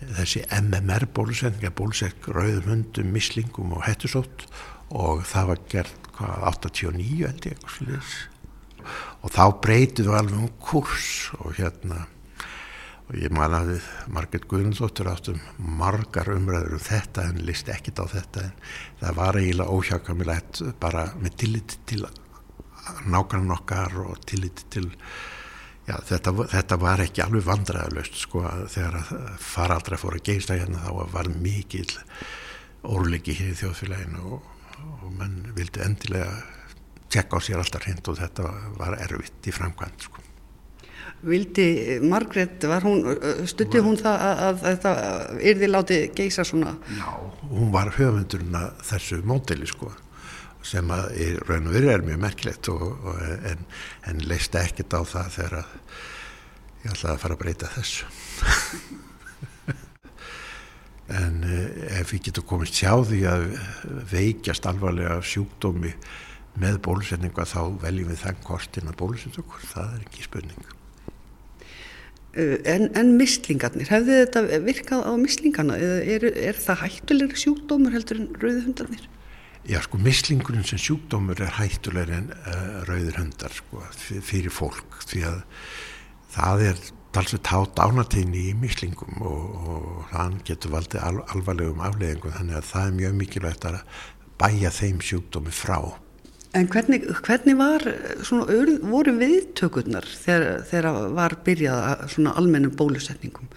þessi 0.00 0.44
MMR 0.56 1.06
bólusetning 1.14 1.68
að 1.68 1.76
bólusetning 1.80 2.36
rauðum 2.36 2.70
hundum, 2.70 3.10
mislingum 3.14 3.74
og 3.76 3.84
hettusótt 3.86 4.46
og 4.90 5.24
það 5.28 5.50
var 5.52 5.64
gert 5.70 6.08
hvað 6.16 6.46
89 6.52 7.26
held 7.26 7.48
ég 7.48 7.56
eitthvað 7.56 7.74
slúðis 7.76 8.14
og 9.20 9.34
þá 9.34 9.44
breytið 9.64 10.08
við 10.08 10.18
alveg 10.20 10.40
um 10.40 10.56
kurs 10.64 11.10
og 11.38 11.52
hérna 11.58 12.06
og 13.10 13.18
ég 13.18 13.32
man 13.34 13.54
að 13.56 13.72
við 13.72 13.86
Margit 14.14 14.46
Guðmundsdóttur 14.50 15.10
áttum 15.10 15.40
margar 15.58 16.30
umræður 16.30 16.76
um 16.76 16.84
þetta 16.84 17.26
en 17.26 17.42
listi 17.46 17.74
ekkit 17.74 18.00
á 18.00 18.06
þetta 18.12 18.44
en 18.46 18.54
það 19.02 19.16
var 19.18 19.38
eiginlega 19.40 19.76
óhjákamilegt 19.76 20.62
bara 20.82 21.08
með 21.18 21.36
tillit 21.42 21.76
til 21.90 22.04
nákvæmlega 23.10 23.48
nokkar 23.50 23.98
og 24.04 24.22
tillit 24.30 24.64
til 24.72 24.88
já, 25.90 25.96
þetta, 26.12 26.34
þetta 26.54 26.78
var 26.80 27.02
ekki 27.04 27.24
alveg 27.24 27.46
vandræðalust 27.48 28.22
sko 28.22 28.44
þegar 28.70 29.00
faraldra 29.42 29.98
fór 30.00 30.18
að 30.18 30.24
geista 30.30 30.56
hérna 30.58 30.84
þá 30.84 31.12
var 31.16 31.30
mikil 31.42 31.88
óleiki 32.86 33.36
hér 33.36 33.52
í 33.52 33.58
þjóðfélaginu 33.60 34.24
og, 34.36 34.48
og 35.04 35.12
mann 35.18 35.38
vildi 35.56 35.82
endilega 35.84 36.32
tjekka 37.10 37.40
á 37.42 37.44
sér 37.44 37.60
alltaf 37.60 37.84
hreint 37.84 38.08
og 38.08 38.18
þetta 38.20 38.50
var 38.78 38.98
erfitt 39.02 39.50
í 39.50 39.54
framkvæmt 39.54 40.06
sko. 40.06 40.26
Vildi 41.26 41.98
Margret, 42.08 42.64
stutti 43.50 43.80
hún 43.84 43.98
það 44.00 44.22
að, 44.24 44.38
að 44.46 44.60
þetta 44.62 44.92
yrði 45.50 45.68
látið 45.68 46.04
geisa 46.16 46.46
svona? 46.48 46.78
Já, 46.96 47.10
hún 47.50 47.74
var 47.74 47.90
höfundurinn 47.98 48.56
að 48.56 48.70
þessu 48.88 49.20
móteli 49.28 49.68
sko 49.68 49.90
sem 50.66 50.90
að 50.92 51.04
í 51.16 51.18
raun 51.48 51.68
og 51.68 51.74
veru 51.76 51.88
er 51.92 52.02
mjög 52.04 52.20
merkilegt 52.24 52.64
og, 52.72 52.82
og, 52.84 53.14
en, 53.50 53.60
en 54.10 54.18
leist 54.28 54.54
ekkert 54.58 54.96
á 54.96 55.00
það 55.08 55.26
þegar 55.36 55.54
að 55.60 55.68
ég 56.80 56.88
ætlaði 56.94 57.14
að 57.14 57.22
fara 57.22 57.34
að 57.36 57.42
breyta 57.44 57.66
þessu. 57.74 58.04
en 61.20 61.34
eh, 61.44 62.00
ef 62.00 62.06
við 62.12 62.20
getum 62.28 62.48
komist 62.48 62.78
sjá 62.78 62.92
því 63.06 63.20
að 63.28 63.42
veikjast 64.10 64.68
alvarlega 64.70 65.16
sjúkdómi 65.26 65.92
með 66.60 66.74
bólusetningu 66.84 67.40
að 67.42 67.52
þá 67.52 67.62
veljum 67.84 68.10
við 68.10 68.22
þann 68.24 68.44
kostin 68.46 68.90
að 68.90 69.00
bólusetja 69.00 69.42
okkur, 69.42 69.62
það 69.70 69.88
er 69.96 70.04
ekki 70.06 70.26
spurning. 70.26 70.62
Uh, 72.30 72.58
en, 72.68 72.84
en 72.98 73.08
mislingarnir, 73.18 73.88
hefði 73.90 74.20
þetta 74.20 74.60
virkað 74.62 75.00
á 75.02 75.12
mislingarna 75.18 75.74
eða 75.82 75.98
er, 76.14 76.22
er 76.50 76.56
það 76.62 76.82
hættulegur 76.84 77.38
sjúkdómur 77.42 77.96
heldur 77.96 78.22
en 78.22 78.30
rauður 78.36 78.66
hundarnir? 78.68 79.08
Já 79.68 79.80
sko 79.84 79.98
mislingurinn 80.00 80.64
sem 80.64 80.80
sjúkdómur 80.80 81.40
er 81.44 81.52
hættulegur 81.58 82.14
en 82.16 82.30
uh, 82.32 82.80
rauður 82.88 83.18
hundar 83.20 83.52
sko 83.52 83.82
fyrir 84.00 84.52
fólk 84.54 85.02
því 85.04 85.26
að 85.28 85.42
það 86.32 86.64
er 86.70 86.80
talsveit 87.12 87.50
hát 87.50 87.82
ánateginni 87.82 88.46
í 88.50 88.54
mislingum 88.56 89.20
og, 89.26 89.42
og 89.74 90.06
þann 90.12 90.38
getur 90.46 90.72
valdið 90.76 91.04
al, 91.04 91.18
alvarlegum 91.34 91.82
afleðingum 91.84 92.36
þannig 92.38 92.60
að 92.60 92.70
það 92.70 92.86
er 92.86 92.96
mjög 93.00 93.18
mikilvægt 93.18 93.66
að 93.68 93.80
bæja 94.40 94.72
þeim 94.72 95.02
sjúkdómi 95.04 95.52
frá. 95.52 95.78
En 96.56 96.66
hvernig, 96.66 97.04
hvernig 97.22 97.54
var, 97.60 97.84
svona, 98.26 98.56
voru 98.90 99.12
viðtökurnar 99.20 100.08
þegar, 100.08 100.64
þegar 100.66 101.12
var 101.14 101.36
byrjað 101.46 101.84
að 101.92 102.30
almennum 102.32 102.74
bólusetningum? 102.78 103.52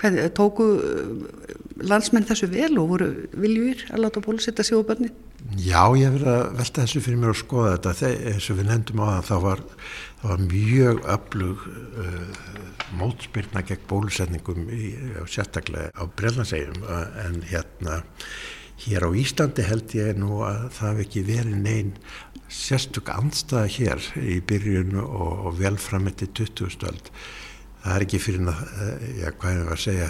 Hvernig, 0.00 0.28
tóku 0.36 0.66
uh, 0.76 1.48
landsmenn 1.84 2.28
þessu 2.28 2.48
vel 2.52 2.72
og 2.80 2.94
voru 2.94 3.10
viljur 3.32 3.82
að 3.90 4.06
láta 4.06 4.22
bólusetta 4.24 4.64
sig 4.66 4.80
á 4.80 4.84
börni? 4.86 5.10
Já, 5.56 5.82
ég 5.96 6.12
verið 6.14 6.30
að 6.30 6.44
velta 6.60 6.84
þessu 6.84 7.02
fyrir 7.04 7.20
mér 7.20 7.32
og 7.32 7.40
skoða 7.40 7.74
þetta. 7.76 8.10
Eins 8.32 8.48
og 8.52 8.60
við 8.60 8.70
nefndum 8.70 9.02
á 9.02 9.06
það, 9.08 9.26
það 9.30 9.44
var, 9.48 9.64
var 10.22 10.46
mjög 10.46 11.02
öflug 11.16 11.66
uh, 12.04 12.46
mótspyrna 13.00 13.64
gegn 13.66 13.84
bólusetningum 13.90 14.72
í, 14.72 14.94
sérstaklega 15.30 15.92
á 15.96 16.04
Brellansegum 16.16 16.88
en 17.24 17.44
hérna 17.50 18.00
Hér 18.80 19.04
á 19.04 19.10
Íslandi 19.12 19.64
held 19.68 19.92
ég 19.92 20.16
nú 20.16 20.38
að 20.46 20.70
það 20.72 20.94
hef 20.94 21.00
ekki 21.02 21.22
verið 21.26 21.56
neyn 21.60 21.90
sérstök 22.48 23.10
andstaða 23.12 23.68
hér 23.74 24.06
í 24.16 24.38
byrjun 24.40 24.96
og, 25.02 25.32
og 25.50 25.58
velframetti 25.58 26.30
20. 26.38 27.10
Það 27.80 27.96
er 27.96 28.06
ekki 28.06 28.22
fyrir 28.22 28.48
eh, 28.52 29.04
já 29.22 29.28
hvað 29.30 29.52
er 29.52 29.60
það 29.60 29.74
að 29.74 29.84
segja, 29.84 30.08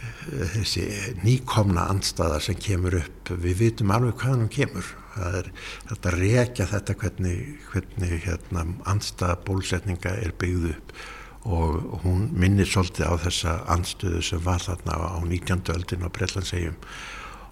eh, 0.00 0.42
þessi 0.56 0.86
nýkomna 1.24 1.86
andstaða 1.92 2.40
sem 2.44 2.58
kemur 2.60 2.98
upp. 3.00 3.32
Við 3.44 3.62
vitum 3.64 3.94
alveg 3.94 4.18
hvaðan 4.20 4.44
hún 4.44 4.52
kemur. 4.56 4.90
Það 5.14 5.38
er 5.40 5.48
þetta 5.88 6.12
að 6.12 6.18
rekja 6.20 6.68
þetta 6.74 6.98
hvernig, 7.00 7.40
hvernig 7.70 8.12
hérna, 8.26 8.66
andstaða 8.90 9.40
bólsetninga 9.46 10.14
er 10.20 10.36
byggð 10.38 10.68
upp 10.74 11.00
og 11.40 12.02
hún 12.02 12.28
minnir 12.36 12.68
svolítið 12.68 13.08
á 13.08 13.14
þessa 13.24 13.54
andstöðu 13.72 14.20
sem 14.20 14.42
var 14.44 14.60
þarna 14.60 14.92
á 14.92 15.16
19. 15.24 15.72
öldin 15.72 16.04
á 16.04 16.12
Breitlandsegjum 16.12 16.76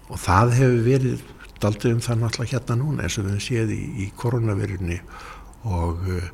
og 0.09 0.21
það 0.21 0.53
hefur 0.59 0.83
verið 0.85 1.23
daldið 1.59 1.95
um 1.95 2.03
það 2.05 2.21
náttúrulega 2.21 2.53
hérna 2.53 2.77
núna 2.79 3.05
eins 3.05 3.17
og 3.17 3.25
við 3.27 3.39
séum 3.43 3.73
í, 3.73 3.81
í 4.05 4.07
koronavirunni 4.15 4.99
og 5.65 6.05
uh, 6.05 6.29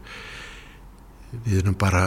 við 1.46 1.62
erum 1.62 1.78
bara 1.80 2.06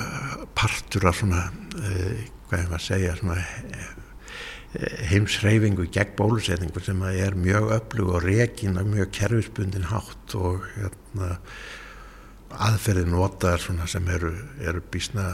partur 0.56 1.08
af 1.10 1.20
svona 1.20 1.48
uh, 1.48 2.20
hvað 2.48 2.60
er 2.60 2.68
maður 2.70 2.78
að 2.78 2.86
segja 2.86 3.16
svona 3.18 3.38
uh, 3.38 3.88
heimsreyfingu 5.08 5.88
gegn 5.92 6.14
bólusetningu 6.18 6.82
sem 6.84 7.02
er 7.10 7.36
mjög 7.38 7.72
öflug 7.78 8.14
og 8.16 8.24
rekin 8.26 8.78
af 8.80 8.88
mjög 8.88 9.12
kerfisbundin 9.16 9.88
hátt 9.88 10.36
og 10.36 10.66
hérna, 10.76 11.38
aðferðin 12.68 13.12
notaðar 13.12 13.88
sem 13.88 14.08
eru, 14.12 14.32
eru 14.64 14.82
bísna 14.92 15.26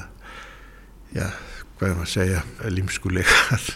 já, 1.14 1.28
hvað 1.76 1.88
er 1.88 1.94
maður 1.98 2.06
að 2.06 2.12
segja 2.14 2.70
límskulegar. 2.70 3.70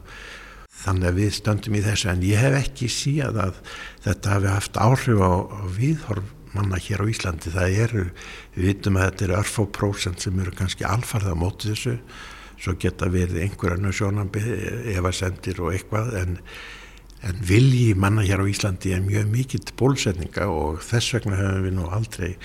Þannig 0.78 1.08
að 1.08 1.16
við 1.18 1.30
stöndum 1.34 1.75
í 1.75 1.82
þessu. 1.82 2.08
En 2.12 2.20
ég 2.22 2.38
hef 2.38 2.56
ekki 2.60 2.88
síðan 2.92 3.40
að 3.48 3.56
þetta 4.04 4.34
hafi 4.37 4.50
haft 4.52 4.78
áhrif 4.78 5.22
á, 5.22 5.32
á 5.50 5.62
viðhorf 5.75 6.34
manna 6.59 6.81
hér 6.83 7.05
á 7.05 7.11
Íslandi 7.11 7.55
það 7.55 7.79
eru, 7.85 8.09
við 8.57 8.73
vitum 8.73 8.99
að 8.99 9.07
þetta 9.09 9.29
eru 9.29 9.38
örfó 9.38 9.69
prósent 9.79 10.27
sem 10.27 10.43
eru 10.43 10.57
kannski 10.59 10.87
alfarða 10.88 11.37
á 11.38 11.43
móti 11.43 11.73
þessu 11.73 11.97
svo 12.59 12.75
geta 12.83 13.07
verið 13.11 13.45
einhverjarnu 13.45 13.95
sjónambi 13.95 14.43
efasendir 14.97 15.62
og 15.62 15.73
eitthvað 15.77 16.17
en 16.19 16.37
en 17.23 17.38
vilji 17.43 17.95
manna 17.99 18.23
hér 18.23 18.43
á 18.43 18.47
Íslandi 18.47 18.93
er 18.95 19.03
mjög 19.03 19.31
mikill 19.33 19.65
bólusetninga 19.79 20.47
og 20.53 20.83
þess 20.87 21.17
vegna 21.17 21.38
hefum 21.38 21.65
við 21.67 21.75
nú 21.75 21.87
aldrei 21.91 22.37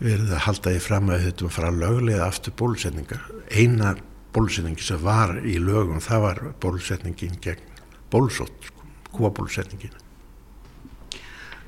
verið 0.00 0.32
að 0.34 0.44
halda 0.48 0.72
því 0.74 0.80
fram 0.82 1.12
að 1.14 1.26
þetta 1.28 1.46
var 1.46 1.54
frá 1.54 1.68
löglega 1.70 2.26
aftur 2.26 2.56
bólusetningar. 2.58 3.22
Eina 3.54 3.94
bólusetningi 4.34 4.82
sem 4.82 5.02
var 5.02 5.36
í 5.46 5.60
lögum 5.62 6.02
það 6.02 6.26
var 6.26 6.42
bólusetningin 6.62 7.38
gegn 7.44 7.70
bólusótt, 8.10 8.66
sko, 8.66 8.88
kúabólusetningin. 9.14 10.03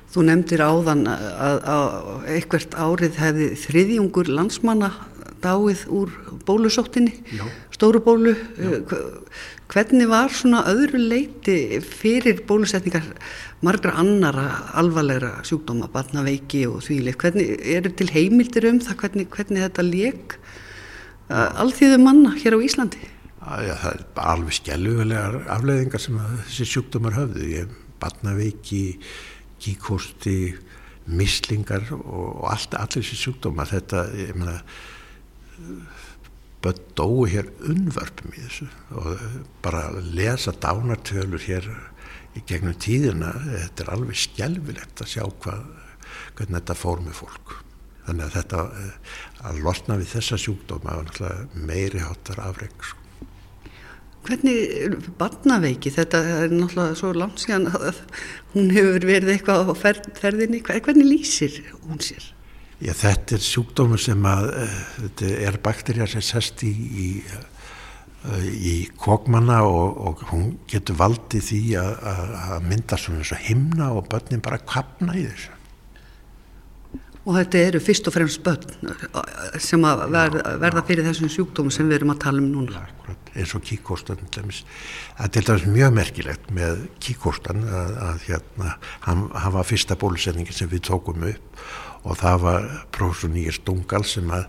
Þú 0.07 0.23
nefndir 0.23 0.63
áðan 0.63 1.03
að, 1.11 1.57
að 1.67 2.27
eitthvert 2.37 2.77
árið 2.79 3.19
hefði 3.19 3.47
þriðjungur 3.65 4.31
landsmanna 4.31 4.91
dáið 5.43 5.83
úr 5.93 6.13
bólusóttinni, 6.47 7.13
Já. 7.35 7.43
stóru 7.75 8.01
bólu. 8.03 8.33
Já. 8.57 8.79
Hvernig 9.67 10.07
var 10.07 10.31
svona 10.31 10.61
öðru 10.71 11.01
leiti 11.01 11.81
fyrir 11.83 12.39
bólusetningar 12.47 13.03
margra 13.65 13.97
annara 13.99 14.45
alvarlegra 14.79 15.43
sjúkdóma, 15.47 15.89
barnaveiki 15.91 16.63
og 16.69 16.79
þvíli? 16.85 17.13
Hvernig 17.19 17.51
eru 17.75 17.91
til 17.91 18.07
heimildir 18.13 18.69
um 18.71 18.79
það 18.79 19.01
hvernig, 19.03 19.29
hvernig 19.35 19.65
þetta 19.67 19.85
leik 19.85 20.37
alþýðu 21.27 21.99
manna 21.99 22.31
hér 22.39 22.55
á 22.55 22.59
Íslandi? 22.63 23.01
Já, 23.47 23.75
það 23.79 23.91
er 23.91 24.05
alveg 24.23 24.55
skjálfulegar 24.57 25.35
afleðingar 25.55 26.03
sem 26.03 26.17
þessi 26.47 26.67
sjúkdómar 26.71 27.15
höfðu. 27.15 27.45
Ég, 27.51 27.75
barnaveiki, 28.01 28.81
kíkosti, 29.63 30.39
mislingar 31.07 31.85
og, 31.95 32.27
og 32.41 32.47
allt, 32.51 32.75
allir 32.75 33.05
þessi 33.05 33.19
sjúkdómar. 33.21 33.69
Þetta, 33.71 34.03
ég 34.17 34.35
meina 34.37 34.59
börn 36.63 36.81
dói 36.97 37.29
hér 37.31 37.51
unnvörpum 37.69 38.33
í 38.33 38.41
þessu 38.41 38.67
og 38.97 39.21
bara 39.65 39.87
að 39.91 40.09
lesa 40.17 40.53
dánartölur 40.57 41.43
hér 41.45 41.69
í 42.37 42.43
gegnum 42.49 42.77
tíðina, 42.81 43.31
þetta 43.45 43.83
er 43.85 43.93
alveg 43.93 44.19
skjálfilegt 44.21 45.01
að 45.01 45.11
sjá 45.13 45.23
hvað, 45.43 45.63
hvernig 46.37 46.59
þetta 46.59 46.77
fór 46.77 47.01
með 47.05 47.19
fólk. 47.21 47.55
Þannig 48.07 48.27
að 48.27 48.35
þetta 48.37 48.61
að 49.49 49.61
losna 49.65 49.97
við 49.99 50.13
þessa 50.13 50.39
sjúkdóma 50.39 50.99
var 51.01 51.47
meiri 51.53 52.03
hátar 52.03 52.43
afreg. 52.45 52.75
Sko. 52.79 53.06
Hvernig 54.27 54.95
barnaveiki, 55.19 55.91
þetta 55.95 56.19
er 56.43 56.51
náttúrulega 56.51 56.95
svo 56.99 57.13
langt 57.15 57.39
síðan 57.39 57.69
að 57.71 58.01
hún 58.53 58.73
hefur 58.75 59.05
verið 59.07 59.35
eitthvað 59.37 59.71
á 59.71 59.75
ferðinni, 60.19 60.59
hvernig 60.65 61.07
lýsir 61.07 61.61
hún 61.85 62.01
sér? 62.03 62.33
Já, 62.77 62.91
þetta 62.93 63.37
er 63.37 63.45
sjúkdómur 63.45 64.01
sem 64.01 64.25
að, 64.29 64.49
uh, 64.53 64.81
þetta 64.99 65.29
er 65.47 65.59
bakterja 65.63 66.09
sem 66.11 66.25
sest 66.25 66.61
í, 66.67 66.73
í, 66.75 67.07
uh, 68.27 68.43
í 68.45 68.75
kokmanna 68.99 69.63
og, 69.65 70.01
og 70.11 70.25
hún 70.29 70.49
getur 70.69 70.99
valdið 70.99 71.47
því 71.47 71.61
að, 71.81 71.93
að 72.43 72.67
mynda 72.67 72.99
svona 73.01 73.23
eins 73.23 73.33
og 73.33 73.45
himna 73.47 73.93
og 73.95 74.11
börnin 74.11 74.43
bara 74.45 74.61
kapna 74.61 75.15
í 75.17 75.25
þessu. 75.25 75.55
Og 77.27 77.35
þetta 77.35 77.63
eru 77.69 77.79
fyrst 77.83 78.07
og 78.07 78.15
fremst 78.15 78.43
börn 78.43 78.69
eh, 78.87 79.57
sem 79.59 79.83
að 79.83 80.05
verða, 80.13 80.53
verða 80.61 80.83
fyrir 80.87 81.09
þessum 81.09 81.31
sjúkdómum 81.33 81.73
sem 81.75 81.89
við 81.89 81.99
erum 81.99 82.13
að 82.13 82.21
tala 82.23 82.43
um 82.43 82.51
núna. 82.53 82.85
Eins 83.37 83.53
og 83.57 83.61
kíkostan, 83.67 84.23
það 84.33 85.25
er 85.25 85.33
til 85.35 85.45
dæmis 85.45 85.67
mjög 85.69 85.93
merkilegt 85.93 86.49
með 86.55 86.87
kíkostan 87.03 87.61
að, 87.67 87.93
að 88.07 88.25
hérna, 88.25 88.73
hann, 89.05 89.27
hann 89.35 89.55
var 89.55 89.67
fyrsta 89.67 89.97
bólusetningin 89.99 90.57
sem 90.57 90.71
við 90.71 90.87
tókum 90.89 91.27
upp 91.29 91.61
og 92.07 92.19
það 92.21 92.43
var 92.45 92.67
prófessor 92.95 93.33
Nýjars 93.33 93.61
Dungal 93.67 94.03
sem 94.07 94.29
að 94.33 94.47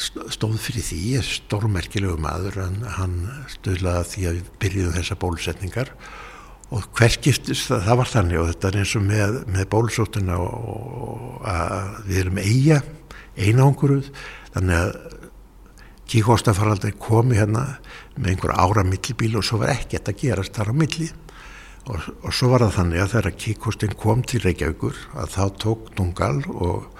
stóð 0.00 0.56
fyrir 0.64 0.84
því, 0.86 1.02
stórmerkilegu 1.26 2.16
maður 2.20 2.62
hann, 2.62 2.80
hann 2.96 3.16
stöðlaði 3.52 4.08
því 4.14 4.26
að 4.30 4.38
við 4.38 4.50
byrjuðum 4.62 4.96
þessa 4.96 5.18
bólusetningar 5.20 5.92
og 6.70 6.86
hverskiptist 6.96 7.68
það, 7.68 7.84
það 7.86 8.00
var 8.00 8.10
þannig 8.14 8.40
og 8.40 8.50
þetta 8.52 8.70
er 8.70 8.78
eins 8.80 8.96
og 8.96 9.06
með, 9.06 9.38
með 9.50 9.68
bólusótuna 9.74 10.38
og 10.40 11.48
að 11.50 11.98
við 12.06 12.22
erum 12.22 12.40
eiga 12.40 12.80
einanguruð 13.40 14.10
þannig 14.54 14.78
að 14.78 15.18
kíkóstafaraldar 16.10 16.96
komi 16.98 17.38
hérna 17.38 17.66
með 18.16 18.32
einhver 18.32 18.54
ára 18.58 18.82
millibíl 18.86 19.36
og 19.38 19.46
svo 19.46 19.60
var 19.62 19.74
ekkert 19.76 20.10
að 20.10 20.22
gerast 20.24 20.56
þar 20.56 20.72
á 20.72 20.74
milli. 20.74 21.10
Og, 21.90 22.08
og 22.26 22.34
svo 22.34 22.50
var 22.52 22.64
það 22.66 22.76
þannig 22.76 23.02
að 23.02 23.12
þegar 23.14 23.36
kíkostinn 23.44 23.96
kom 23.98 24.24
til 24.26 24.42
Reykjavíkur 24.44 24.98
að 25.22 25.36
þá 25.36 25.44
tók 25.62 25.92
Dungal 25.96 26.40
og 26.50 26.90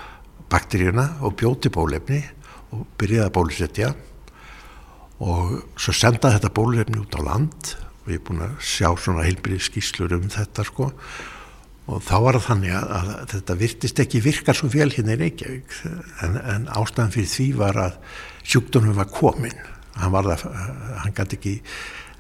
bakteríuna 0.51 1.07
og 1.27 1.37
bjóti 1.41 1.73
bólefni 1.75 2.23
og 2.75 2.87
byrjaði 3.01 3.27
að 3.27 3.35
bólusetja. 3.37 3.91
Og 5.21 5.59
svo 5.77 5.95
sendaði 5.95 6.39
þetta 6.39 6.55
bólefni 6.57 7.03
út 7.03 7.19
á 7.19 7.21
land. 7.27 7.75
Og 8.01 8.15
ég 8.15 8.23
er 8.23 8.25
búin 8.31 8.47
að 8.47 8.57
sjá 8.65 8.89
svona 8.97 9.27
heilbyrði 9.27 9.61
skíslur 9.67 10.17
um 10.17 10.31
þetta 10.33 10.65
sko. 10.65 10.91
Og 11.91 12.03
þá 12.07 12.17
var 12.23 12.39
það 12.39 12.47
þannig 12.47 12.75
að, 12.79 12.91
að 12.97 13.15
þetta 13.35 13.61
virtist 13.61 14.03
ekki 14.05 14.23
virka 14.25 14.55
svo 14.57 14.71
vel 14.73 14.89
hérna 14.95 15.19
í 15.19 15.21
Reykjavík. 15.27 15.81
En, 16.25 16.39
en 16.41 16.69
ástæðan 16.79 17.15
fyrir 17.15 17.33
því 17.35 17.49
var 17.59 17.81
að 17.89 17.99
sjúkdónum 18.45 18.97
var 18.97 19.11
komin 19.13 19.57
hann 20.01 20.15
það, 20.15 20.47
hann 21.03 21.17
gæti 21.17 21.39
ekki 21.39 21.57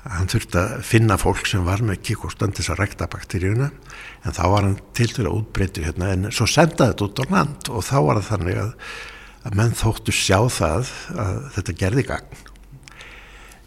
hann 0.01 0.31
þurfti 0.33 0.57
að 0.57 0.75
finna 0.89 1.17
fólk 1.21 1.49
sem 1.49 1.65
var 1.67 1.83
með 1.85 2.01
kíkostan 2.09 2.55
til 2.55 2.65
þess 2.65 2.73
að 2.75 2.81
rekta 2.81 3.09
bakteríuna 3.13 3.69
en 3.69 4.37
þá 4.37 4.45
var 4.49 4.65
hann 4.65 4.79
til 4.97 5.11
til 5.13 5.27
að 5.27 5.35
útbreytir 5.37 5.89
hérna 5.91 6.13
en 6.15 6.31
svo 6.33 6.49
sendaði 6.49 6.95
þetta 6.95 7.09
út 7.09 7.21
á 7.21 7.25
land 7.35 7.73
og 7.73 7.85
þá 7.85 7.97
var 8.07 8.21
það 8.21 8.31
þannig 8.31 8.61
að, 8.63 8.71
að 9.45 9.59
menn 9.61 9.77
þóttu 9.77 10.17
sjá 10.17 10.39
það 10.57 10.95
að 11.27 11.43
þetta 11.57 11.77
gerði 11.83 12.07
gagn 12.09 12.41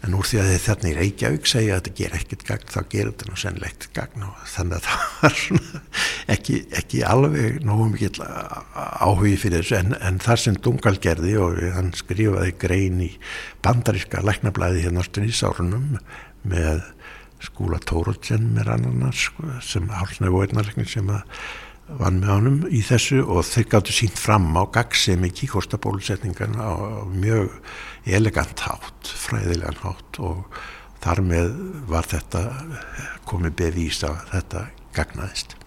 en 0.04 0.14
úr 0.18 0.26
því 0.28 0.40
að 0.42 0.50
þarna 0.64 0.90
í 0.90 0.94
Reykjavík 0.98 1.48
segja 1.48 1.76
að 1.76 1.80
þetta 1.80 1.98
ger 2.00 2.16
ekkit 2.18 2.44
gagn 2.48 2.72
þá 2.74 2.78
gerir 2.92 3.10
þetta 3.12 3.28
nú 3.30 3.38
sennlegt 3.40 3.86
gagn 3.96 4.26
og 4.26 4.42
þannig 4.52 4.76
að 4.76 4.88
það 4.88 5.04
var 5.20 5.38
ekki, 6.34 6.58
ekki 6.80 7.02
alveg 7.08 7.58
nógu 7.64 7.86
mikill 7.92 8.26
áhugi 8.74 9.36
fyrir 9.40 9.62
þessu. 9.64 9.78
En, 9.80 9.96
en 10.04 10.20
þar 10.24 10.42
sem 10.44 10.58
Dungal 10.60 10.96
gerði 11.02 11.36
og 11.40 11.60
hann 11.76 11.92
skrifaði 11.96 12.56
grein 12.60 13.00
í 13.04 13.10
bandaríska 13.64 14.22
læknablaði 14.24 14.84
hérna 14.84 15.04
á 15.04 15.08
stundisárunum 15.08 15.96
með 16.44 16.84
skúla 17.44 17.80
Tórótsen 17.84 18.52
með 18.56 18.72
annarnas 18.76 19.28
sko, 19.28 19.48
sem 19.64 19.88
hálfnægu 19.92 20.44
einarleikni 20.46 20.86
sem 20.88 21.08
að 21.12 21.24
vann 21.88 22.20
með 22.22 22.30
honum 22.32 22.60
í 22.72 22.80
þessu 22.84 23.20
og 23.22 23.44
þeir 23.48 23.66
gáttu 23.74 23.94
sínt 23.94 24.16
fram 24.18 24.46
á 24.56 24.64
gagsemi 24.72 25.30
kíkostabólusetningan 25.36 26.56
á 26.56 27.04
mjög 27.12 27.52
elegant 28.08 28.64
hátt, 28.64 29.10
fræðilegan 29.10 29.82
hátt 29.82 30.20
og 30.24 30.46
þar 31.04 31.20
með 31.28 31.50
var 31.90 32.08
þetta 32.08 32.44
komið 33.28 33.58
bevís 33.60 34.00
að 34.06 34.22
þetta 34.32 34.64
gagnaðist. 34.96 35.58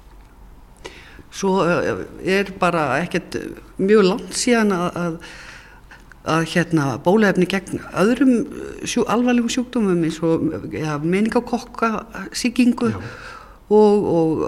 Svo 1.37 1.59
eh, 1.67 2.05
er 2.25 2.49
bara 2.57 2.95
ekkert 3.03 3.37
mjög 3.77 4.07
langt 4.07 4.33
síðan 4.39 4.73
að, 4.73 4.97
að 4.97 5.19
að 6.27 6.45
hérna 6.51 6.87
bólefni 7.03 7.47
gegn 7.47 7.79
öðrum 7.95 8.33
sjú, 8.83 9.05
alvarlegum 9.07 9.51
sjúkdómum 9.51 10.03
eins 10.03 10.19
og 10.25 10.73
ja, 10.75 10.97
meningakokka 10.99 11.91
síkingu 12.35 12.91
og, 13.69 14.05
og 14.17 14.39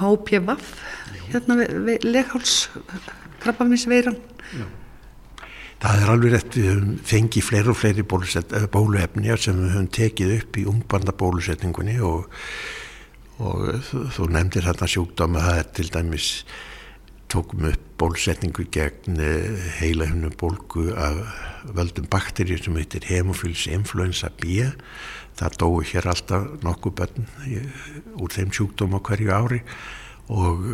HPV 0.00 0.48
hérna 1.30 1.54
leghálskrabbaminsveiran 2.04 4.16
Það 5.80 5.96
er 5.96 6.10
alveg 6.12 6.34
rétt 6.34 6.56
við 6.58 6.66
höfum 6.68 7.00
fengið 7.08 7.46
fleiri 7.46 7.70
og 7.72 7.78
fleiri 7.80 8.04
bóluefni 8.04 9.32
sem 9.40 9.56
við 9.56 9.72
höfum 9.72 9.94
tekið 9.96 10.30
upp 10.34 10.52
í 10.60 10.68
ungbandabólusetningunni 10.68 11.96
og, 12.04 12.28
og 13.40 13.80
þú 13.88 14.22
nefndir 14.28 14.68
hérna 14.68 14.92
sjúkdóma 14.92 15.40
það 15.46 15.56
er 15.62 15.68
til 15.78 15.88
dæmis 15.94 16.26
tókum 17.32 17.64
upp 17.70 17.86
bólusetningu 18.00 18.64
gegn 18.72 19.20
eh, 19.20 19.68
heilahunum 19.78 20.32
bólgu 20.40 20.90
af 20.96 21.20
völdum 21.76 22.08
bakterjur 22.12 22.60
sem 22.64 22.76
heitir 22.76 23.06
hemofils 23.08 23.66
influenza 23.70 24.28
B 24.40 24.64
það 25.38 25.58
dói 25.62 25.84
hér 25.92 26.10
alltaf 26.10 26.48
nokkuð 26.64 26.96
bönn 27.00 27.30
úr 28.20 28.34
þeim 28.34 28.50
sjúkdóma 28.56 29.02
hverju 29.06 29.32
ári 29.34 29.62
og 30.30 30.66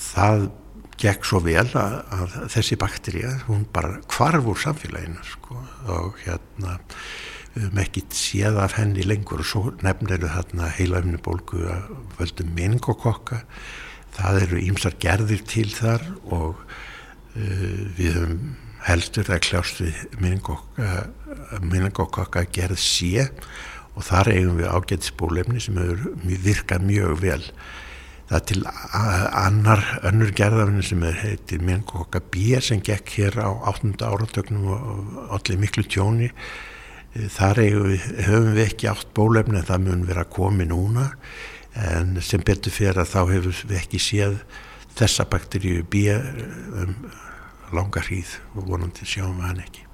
það 0.00 0.48
gekk 1.00 1.26
svo 1.28 1.40
vel 1.44 1.68
að, 1.76 1.94
að 2.14 2.36
þessi 2.54 2.76
bakterja 2.80 3.32
hún 3.46 3.66
bara 3.72 3.98
kvarf 4.08 4.46
úr 4.48 4.60
samfélaginu 4.60 5.24
sko, 5.28 5.58
og 5.92 6.20
hérna 6.24 6.78
við 7.56 7.64
höfum 7.66 7.80
ekkit 7.82 8.16
séð 8.16 8.58
af 8.60 8.76
henni 8.76 9.04
lengur. 9.04 9.40
Og 9.44 9.48
svo 9.48 9.62
nefnir 9.84 10.22
við 10.22 10.32
þarna 10.32 10.64
heilahunum 10.76 11.22
bólgu 11.24 11.58
af 11.72 11.82
völdum 12.18 12.50
meningokokka. 12.56 13.38
Það 14.16 14.34
eru 14.46 14.56
ímsar 14.64 14.94
gerðir 15.00 15.42
til 15.48 15.70
þar 15.72 16.02
og 16.24 16.54
uh, 16.62 17.80
við 17.96 18.16
höfum 18.16 18.42
helstur 18.86 19.26
að 19.34 19.44
kljást 19.48 19.76
við 19.82 19.96
minningokka 20.22 22.42
gerð 22.54 22.78
sé 22.78 23.26
og 23.96 24.04
þar 24.04 24.32
eigum 24.34 24.60
við 24.60 24.70
ágætisbólefni 24.70 25.62
sem 25.64 25.80
hefur 25.80 26.14
virkað 26.44 26.86
mjög 26.86 27.18
vel 27.24 27.42
það 28.26 28.38
er 28.38 28.46
til 28.50 28.62
annar 29.40 29.82
önnur 30.08 30.32
gerðafinn 30.36 30.84
sem 30.84 31.04
heitir 31.22 31.62
minningokka 31.62 32.20
B 32.32 32.58
sem 32.64 32.82
gekk 32.84 33.12
hér 33.18 33.38
á 33.38 33.50
8. 33.72 33.94
áratögnum 34.02 34.72
og 34.74 35.36
allir 35.38 35.60
miklu 35.62 35.86
tjóni 35.86 36.32
þar 37.32 37.62
við, 37.62 38.08
höfum 38.26 38.52
við 38.56 38.64
ekki 38.66 38.90
átt 38.90 39.12
bólefni 39.16 39.60
en 39.60 39.68
það 39.68 39.86
mun 39.86 40.06
vera 40.08 40.26
komið 40.28 40.72
núna 40.74 41.06
en 41.86 42.16
sem 42.24 42.42
betur 42.44 42.74
fyrir 42.74 43.00
að 43.04 43.12
þá 43.14 43.20
hefur 43.30 43.64
við 43.70 43.78
ekki 43.80 44.02
séð 44.02 44.38
þessa 44.96 45.28
bakteríu 45.30 45.86
býja 45.92 46.18
um 46.82 46.94
langa 47.74 48.02
hríð 48.04 48.38
og 48.54 48.70
vonandi 48.70 49.08
sjáum 49.08 49.40
við 49.40 49.50
hann 49.50 49.64
ekki. 49.64 49.85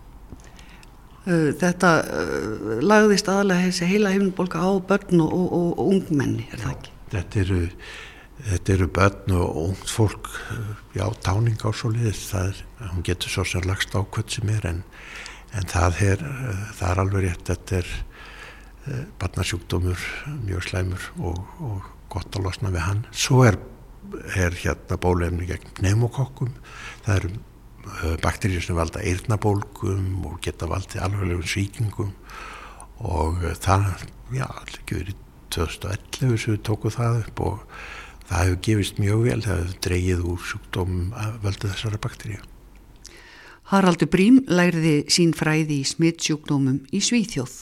Þetta 1.25 1.91
uh, 2.03 2.79
lagðist 2.83 3.29
aðalega 3.31 3.69
þessi 3.69 3.91
heila 3.93 4.11
heimnbólka 4.11 4.59
á 4.59 4.71
börn 4.83 5.23
og, 5.23 5.35
og, 5.37 5.53
og 5.79 5.83
ungmenni, 5.85 6.49
er 6.51 6.63
það 6.65 6.73
ekki? 6.73 6.95
Þetta 7.13 7.41
eru, 7.45 7.59
þetta 8.49 8.75
eru 8.75 8.89
börn 8.99 9.35
og 9.39 9.61
ungt 9.63 9.93
fólk, 9.93 10.31
já, 10.97 11.05
táning 11.23 11.63
á 11.63 11.71
svo 11.71 11.93
liðis, 11.95 12.25
það 12.33 12.49
er, 12.51 12.63
hún 12.89 13.07
getur 13.07 13.37
svo 13.37 13.45
sem 13.47 13.69
lagst 13.69 13.95
ákvöld 13.95 14.35
sem 14.35 14.51
er 14.51 14.67
en, 14.73 14.83
en 15.55 15.71
það 15.71 16.03
er, 16.09 16.27
það 16.81 16.89
er 16.91 17.03
alveg 17.05 17.29
rétt, 17.29 17.47
þetta 17.53 17.79
er 17.83 17.93
barnasjúkdómur, 19.23 20.09
mjög 20.43 20.67
slæmur 20.67 21.07
og, 21.23 21.39
og 21.63 21.87
gott 22.11 22.35
að 22.35 22.49
losna 22.49 22.73
við 22.75 22.83
hann. 22.89 23.07
Svo 23.15 23.45
er, 23.47 23.61
er 24.35 24.57
hérna 24.59 24.99
bólefni 24.99 25.47
gegn 25.47 25.71
pneumokokkum, 25.79 26.51
það 27.07 27.19
eru 27.21 27.35
Eh, 27.83 28.15
bakteríur 28.23 28.63
sem 28.63 28.77
valda 28.79 29.03
eirnabólgum 29.03 30.23
og 30.29 30.37
geta 30.45 30.69
valdið 30.71 31.03
alveglegum 31.03 31.49
svíkingum 31.51 32.13
og 33.03 33.43
eh, 33.43 33.57
það, 33.59 34.05
já, 34.31 34.47
allir 34.47 34.85
verið 34.87 35.19
2011 35.57 36.39
sem 36.39 36.55
við 36.55 36.63
tókum 36.69 36.95
það 36.95 37.19
upp 37.25 37.43
og 37.43 37.65
það 38.29 38.45
hefur 38.45 38.61
gefist 38.69 39.03
mjög 39.03 39.27
vel, 39.27 39.41
það 39.43 39.61
hefur 39.65 39.83
dreyið 39.89 40.25
úr 40.31 40.47
sjúkdómum 40.53 41.11
að 41.25 41.35
völdu 41.43 41.73
þessara 41.73 42.03
bakteríu. 42.07 42.47
Haraldur 43.73 44.11
Brím 44.15 44.41
læriði 44.47 44.97
sín 45.11 45.35
fræði 45.35 45.81
í 45.83 45.89
smittsjúkdómum 45.89 46.85
í 46.95 47.03
Svíþjóð, 47.03 47.57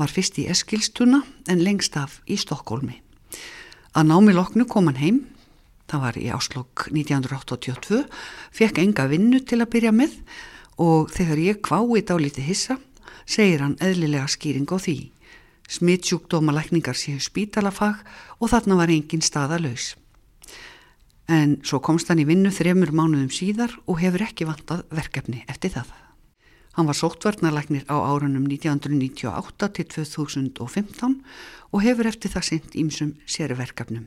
var 0.00 0.12
fyrst 0.12 0.40
í 0.40 0.48
Eskilstuna 0.52 1.20
en 1.52 1.60
lengst 1.60 2.00
af 2.00 2.22
í 2.24 2.40
Stokkólmi. 2.40 3.02
Að 3.92 4.08
námi 4.08 4.32
loknu 4.36 4.64
kom 4.70 4.88
hann 4.88 5.02
heim 5.02 5.24
það 5.90 6.02
var 6.02 6.18
í 6.18 6.28
áslokk 6.34 6.86
1982, 6.90 8.04
fekk 8.54 8.80
enga 8.82 9.06
vinnu 9.10 9.40
til 9.46 9.60
að 9.62 9.72
byrja 9.74 9.92
með 9.94 10.16
og 10.82 11.12
þegar 11.14 11.42
ég 11.42 11.60
kvái 11.64 12.02
dálítið 12.06 12.48
hissa, 12.50 12.78
segir 13.26 13.62
hann 13.64 13.78
eðlilega 13.82 14.28
skýring 14.30 14.68
á 14.68 14.78
því. 14.78 14.98
Smittsjúkdómalækningar 15.66 16.94
séu 16.94 17.18
spítalafag 17.22 18.02
og 18.38 18.50
þarna 18.52 18.78
var 18.78 18.92
engin 18.92 19.24
staða 19.24 19.58
laus. 19.58 19.94
En 21.26 21.56
svo 21.66 21.80
komst 21.82 22.10
hann 22.10 22.22
í 22.22 22.26
vinnu 22.28 22.52
þremur 22.54 22.92
mánuðum 22.94 23.32
síðar 23.34 23.72
og 23.90 23.98
hefur 23.98 24.28
ekki 24.28 24.46
vantað 24.46 24.84
verkefni 24.94 25.42
eftir 25.50 25.74
það. 25.74 25.88
Hann 26.76 26.86
var 26.86 26.98
sóttvarnarlæknir 26.98 27.88
á 27.88 27.96
árunum 27.98 28.44
1998 28.46 29.70
til 29.74 29.88
2015 29.90 31.16
og 31.72 31.82
hefur 31.82 32.06
eftir 32.12 32.30
það 32.30 32.46
sendt 32.50 32.76
ímsum 32.78 33.16
sérverkefnum. 33.26 34.06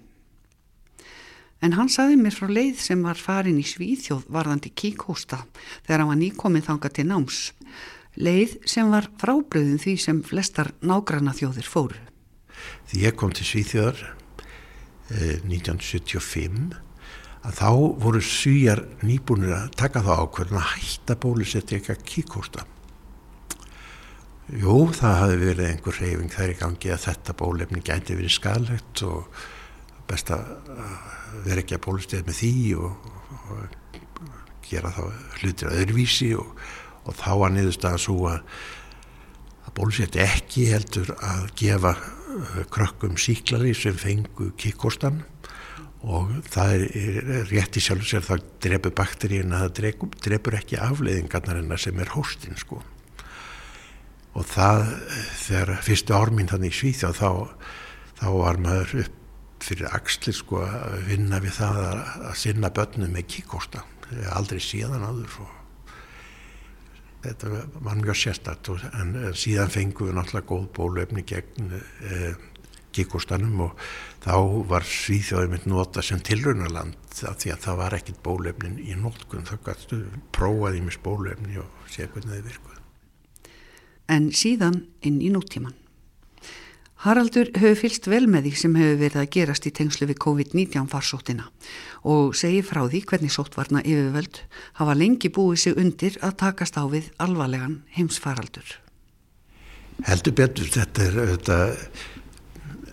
En 1.60 1.76
hann 1.76 1.90
saði 1.92 2.16
mér 2.20 2.36
frá 2.36 2.48
leið 2.48 2.80
sem 2.80 3.02
var 3.04 3.20
farin 3.20 3.60
í 3.60 3.66
Svíþjóð 3.68 4.30
varðandi 4.32 4.72
kíkósta 4.72 5.42
þegar 5.86 6.04
hann 6.04 6.12
var 6.14 6.20
nýkominn 6.22 6.64
þanga 6.64 6.92
til 6.96 7.08
náms. 7.10 7.40
Leið 8.20 8.56
sem 8.68 8.88
var 8.92 9.10
frábriðin 9.20 9.82
því 9.82 9.96
sem 10.00 10.22
flestar 10.24 10.72
nágranna 10.80 11.36
þjóðir 11.36 11.68
fóru. 11.68 12.00
Því 12.88 13.04
ég 13.04 13.20
kom 13.20 13.36
til 13.36 13.48
Svíþjóðar 13.48 14.00
eh, 15.12 15.44
1975 15.44 16.80
að 17.40 17.56
þá 17.60 17.70
voru 18.04 18.24
svíjar 18.24 18.84
nýbúinir 19.04 19.56
að 19.56 19.70
taka 19.80 20.04
þá 20.04 20.12
ákveðin 20.24 20.60
að 20.60 20.74
hætta 20.74 21.16
bólusetti 21.20 21.78
eitthvað 21.78 22.04
kíkósta. 22.08 22.66
Jú, 24.50 24.90
það 24.96 25.20
hafi 25.22 25.40
verið 25.44 25.66
einhver 25.68 26.00
reyfing 26.02 26.34
þær 26.34 26.52
í 26.56 26.60
gangi 26.64 26.92
að 26.96 27.04
þetta 27.06 27.36
bólefni 27.38 27.84
gæti 27.86 28.16
verið 28.18 28.34
skalegt 28.34 29.04
og 29.06 29.42
best 30.10 30.32
að 30.34 30.48
vera 31.46 31.64
ekki 31.64 31.78
að 31.78 31.86
bólustið 31.86 32.28
með 32.28 32.40
því 32.40 32.54
og, 32.80 33.08
og 33.40 33.80
gera 34.70 34.92
þá 34.94 35.02
hlutir 35.40 35.72
öðruvísi 35.74 36.30
og, 36.38 36.54
og 37.06 37.18
þá 37.18 37.32
að 37.34 37.56
niðurstaða 37.56 38.02
svo 38.04 38.18
að, 38.30 38.40
að 39.66 39.76
bólustið 39.80 40.22
ekki 40.26 40.70
heldur 40.70 41.12
að 41.18 41.50
gefa 41.60 41.96
uh, 41.98 42.62
krökkum 42.74 43.18
síklari 43.22 43.74
sem 43.78 43.98
fengu 43.98 44.52
kikkostan 44.60 45.24
og 46.00 46.32
það 46.48 46.86
er, 46.88 47.28
rétt 47.50 47.76
í 47.76 47.84
sjálf 47.84 48.08
sér 48.08 48.24
það 48.24 48.46
drefur 48.64 48.96
bakteríun 48.96 49.56
að 49.56 49.66
það 49.82 50.08
drefur 50.24 50.58
ekki 50.62 50.80
afleiðingarnar 50.80 51.60
en 51.60 51.74
það 51.74 51.84
sem 51.84 52.00
er 52.00 52.14
hóstinn 52.14 52.60
sko. 52.60 52.80
Og 54.38 54.46
það 54.48 54.86
þegar 55.42 55.74
fyrstu 55.84 56.16
árminn 56.16 56.48
þannig 56.48 56.72
í 56.72 56.78
Svíþjá 56.78 57.10
þá, 57.18 57.32
þá 58.22 58.28
var 58.38 58.62
maður 58.64 59.02
upp 59.04 59.19
fyrir 59.64 59.90
axlir 59.94 60.36
sko 60.36 60.64
að 60.66 61.00
vinna 61.10 61.40
við 61.44 61.58
það 61.60 61.80
að, 61.86 62.04
að 62.30 62.36
sinna 62.44 62.74
börnum 62.74 63.16
með 63.16 63.32
kíkosta 63.36 63.86
aldrei 64.34 64.60
síðan 64.64 65.06
áður 65.06 65.42
og 65.44 65.56
þetta 67.24 67.50
var 67.84 68.00
mjög 68.00 68.18
sérstætt 68.18 68.70
en, 68.94 69.18
síðan 69.38 69.74
fengum 69.74 70.10
við 70.10 70.16
náttúrulega 70.18 70.50
góð 70.50 70.70
bólöfni 70.78 71.26
gegn 71.28 71.74
e, 71.76 72.32
kíkostanum 72.96 73.66
og 73.68 73.84
þá 74.24 74.34
var 74.70 74.88
Svíþjóðið 74.88 75.52
mitt 75.54 75.68
nota 75.70 76.04
sem 76.06 76.22
tilraunaland 76.26 76.96
því 77.12 77.54
að 77.54 77.66
það 77.66 77.80
var 77.84 77.98
ekkit 78.00 78.22
bólöfnin 78.26 78.80
í 78.82 78.96
nótkunn 78.98 79.48
þá 79.48 79.58
gættu 79.68 80.02
prófaði 80.36 80.82
mis 80.86 81.00
bólöfni 81.04 81.60
og 81.62 81.92
sé 81.92 82.08
hvernig 82.08 82.40
þið 82.40 82.50
virkuð 82.50 82.78
En 84.10 84.32
síðan 84.34 84.82
inn 85.06 85.20
í 85.22 85.30
nútíman 85.30 85.76
Haraldur 87.00 87.48
hefur 87.56 87.78
fylst 87.80 88.10
vel 88.12 88.26
með 88.28 88.50
því 88.50 88.52
sem 88.60 88.74
hefur 88.76 88.98
verið 89.00 89.22
að 89.22 89.30
gerast 89.32 89.68
í 89.70 89.72
tengslu 89.72 90.10
við 90.10 90.18
COVID-19 90.26 90.90
farsóttina 90.92 91.46
og 92.04 92.36
segir 92.36 92.66
frá 92.68 92.82
því 92.90 93.04
hvernig 93.08 93.32
sótvarna 93.32 93.84
yfirvöld 93.86 94.42
hafa 94.82 94.98
lengi 95.00 95.32
búið 95.32 95.62
sig 95.64 95.80
undir 95.80 96.20
að 96.20 96.36
takast 96.44 96.76
á 96.76 96.84
við 96.92 97.08
alvarlegan 97.24 97.80
heimsfaraldur. 97.96 98.76
Heldur 100.10 100.36
betur, 100.36 100.68
þetta 100.76 101.06
er 101.08 101.20
auðvitað 101.24 101.80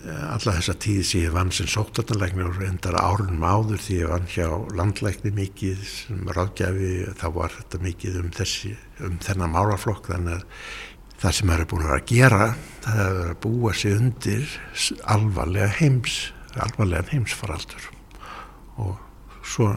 alla 0.07 0.55
þessa 0.61 0.75
tíð 0.79 1.03
sem 1.07 1.23
ég 1.25 1.35
vann 1.35 1.51
sem 1.55 1.67
sótvarnalæknir 1.71 2.47
og 2.47 2.63
endar 2.63 2.99
árunum 3.01 3.43
áður 3.43 3.83
því 3.83 4.01
ég 4.05 4.13
vann 4.13 4.29
hjá 4.31 4.49
landlækni 4.79 5.33
mikið 5.35 5.83
sem 5.91 6.29
ráðgjafi, 6.31 6.91
þá 7.19 7.27
var 7.35 7.55
þetta 7.59 7.81
mikið 7.83 8.21
um, 8.23 8.35
þessi, 8.37 8.77
um 9.03 9.19
þennan 9.25 9.55
málaflokk 9.57 10.13
þannig 10.13 10.39
að 10.39 10.47
það 11.21 11.37
sem 11.39 11.51
það 11.51 11.61
er 11.61 11.69
búin 11.73 11.91
að 11.91 12.07
gera 12.11 12.47
það 12.87 13.03
er 13.03 13.21
að 13.25 13.37
búa 13.43 13.75
sig 13.75 13.97
undir 13.97 14.57
alvarlega 15.17 15.69
heims 15.81 16.19
alvarlega 16.57 17.13
heimsfaraldur. 17.13 17.91
Og 18.83 18.97
svo 19.47 19.73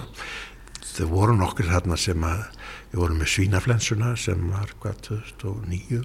þau 0.84 1.10
voru 1.12 1.36
nokkur 1.39 1.69
hérna 1.71 1.97
sem 1.99 2.23
að 2.28 2.45
við 2.91 3.02
vorum 3.02 3.19
með 3.21 3.34
svínaflensuna 3.34 4.13
sem 4.19 4.47
var 4.52 4.73
hvað 4.82 5.04
2009 5.10 6.02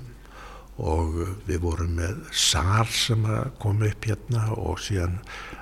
og 0.84 1.20
við 1.46 1.60
vorum 1.62 1.92
með 2.00 2.18
SAR 2.34 2.90
sem 2.90 3.26
kom 3.62 3.82
upp 3.86 4.08
hérna 4.08 4.48
og 4.58 4.82
síðan 4.82 5.20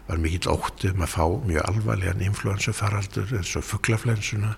var 0.09 0.21
mikill 0.23 0.55
óttið 0.55 0.95
um 0.95 1.05
að 1.05 1.13
fá 1.13 1.25
mjög 1.51 1.69
alvarlegan 1.69 2.25
influensufaraldur 2.29 3.35
eins 3.37 3.53
og 3.61 3.67
fugglaflensuna 3.69 4.55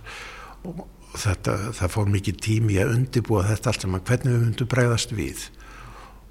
og 0.64 0.84
þetta, 1.20 1.56
það 1.78 1.92
fór 1.94 2.10
mikið 2.14 2.40
tími 2.46 2.78
að 2.82 2.94
undibúa 2.98 3.44
þetta 3.48 3.70
allt 3.70 3.86
saman. 3.86 4.04
Hvernig 4.08 4.34
við 4.34 4.44
myndum 4.46 4.70
bregðast 4.74 5.14
við? 5.14 5.46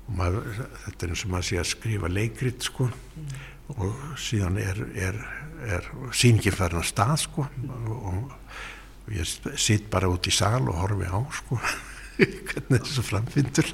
Og 0.07 0.17
maður, 0.19 0.61
þetta 0.85 1.05
er 1.05 1.13
eins 1.13 1.23
og 1.25 1.33
maður 1.33 1.49
sé 1.49 1.61
að 1.61 1.71
skrifa 1.71 2.11
leikrit 2.11 2.69
sko. 2.69 2.89
Mm. 2.91 3.41
og 3.73 4.01
síðan 4.19 4.57
er, 4.59 4.79
er, 4.99 5.19
er 5.63 5.85
síningin 6.11 6.55
farin 6.55 6.81
að 6.81 6.89
stað 6.91 7.15
sko. 7.23 7.47
Og, 7.87 8.33
og 9.07 9.13
ég 9.15 9.55
sitt 9.59 9.89
bara 9.93 10.11
út 10.11 10.27
í 10.27 10.35
sal 10.35 10.61
og 10.67 10.77
horfi 10.81 11.07
á 11.07 11.19
sko. 11.39 11.61
Hvernig 12.19 12.83
þessu 12.83 13.03
framfindur 13.07 13.71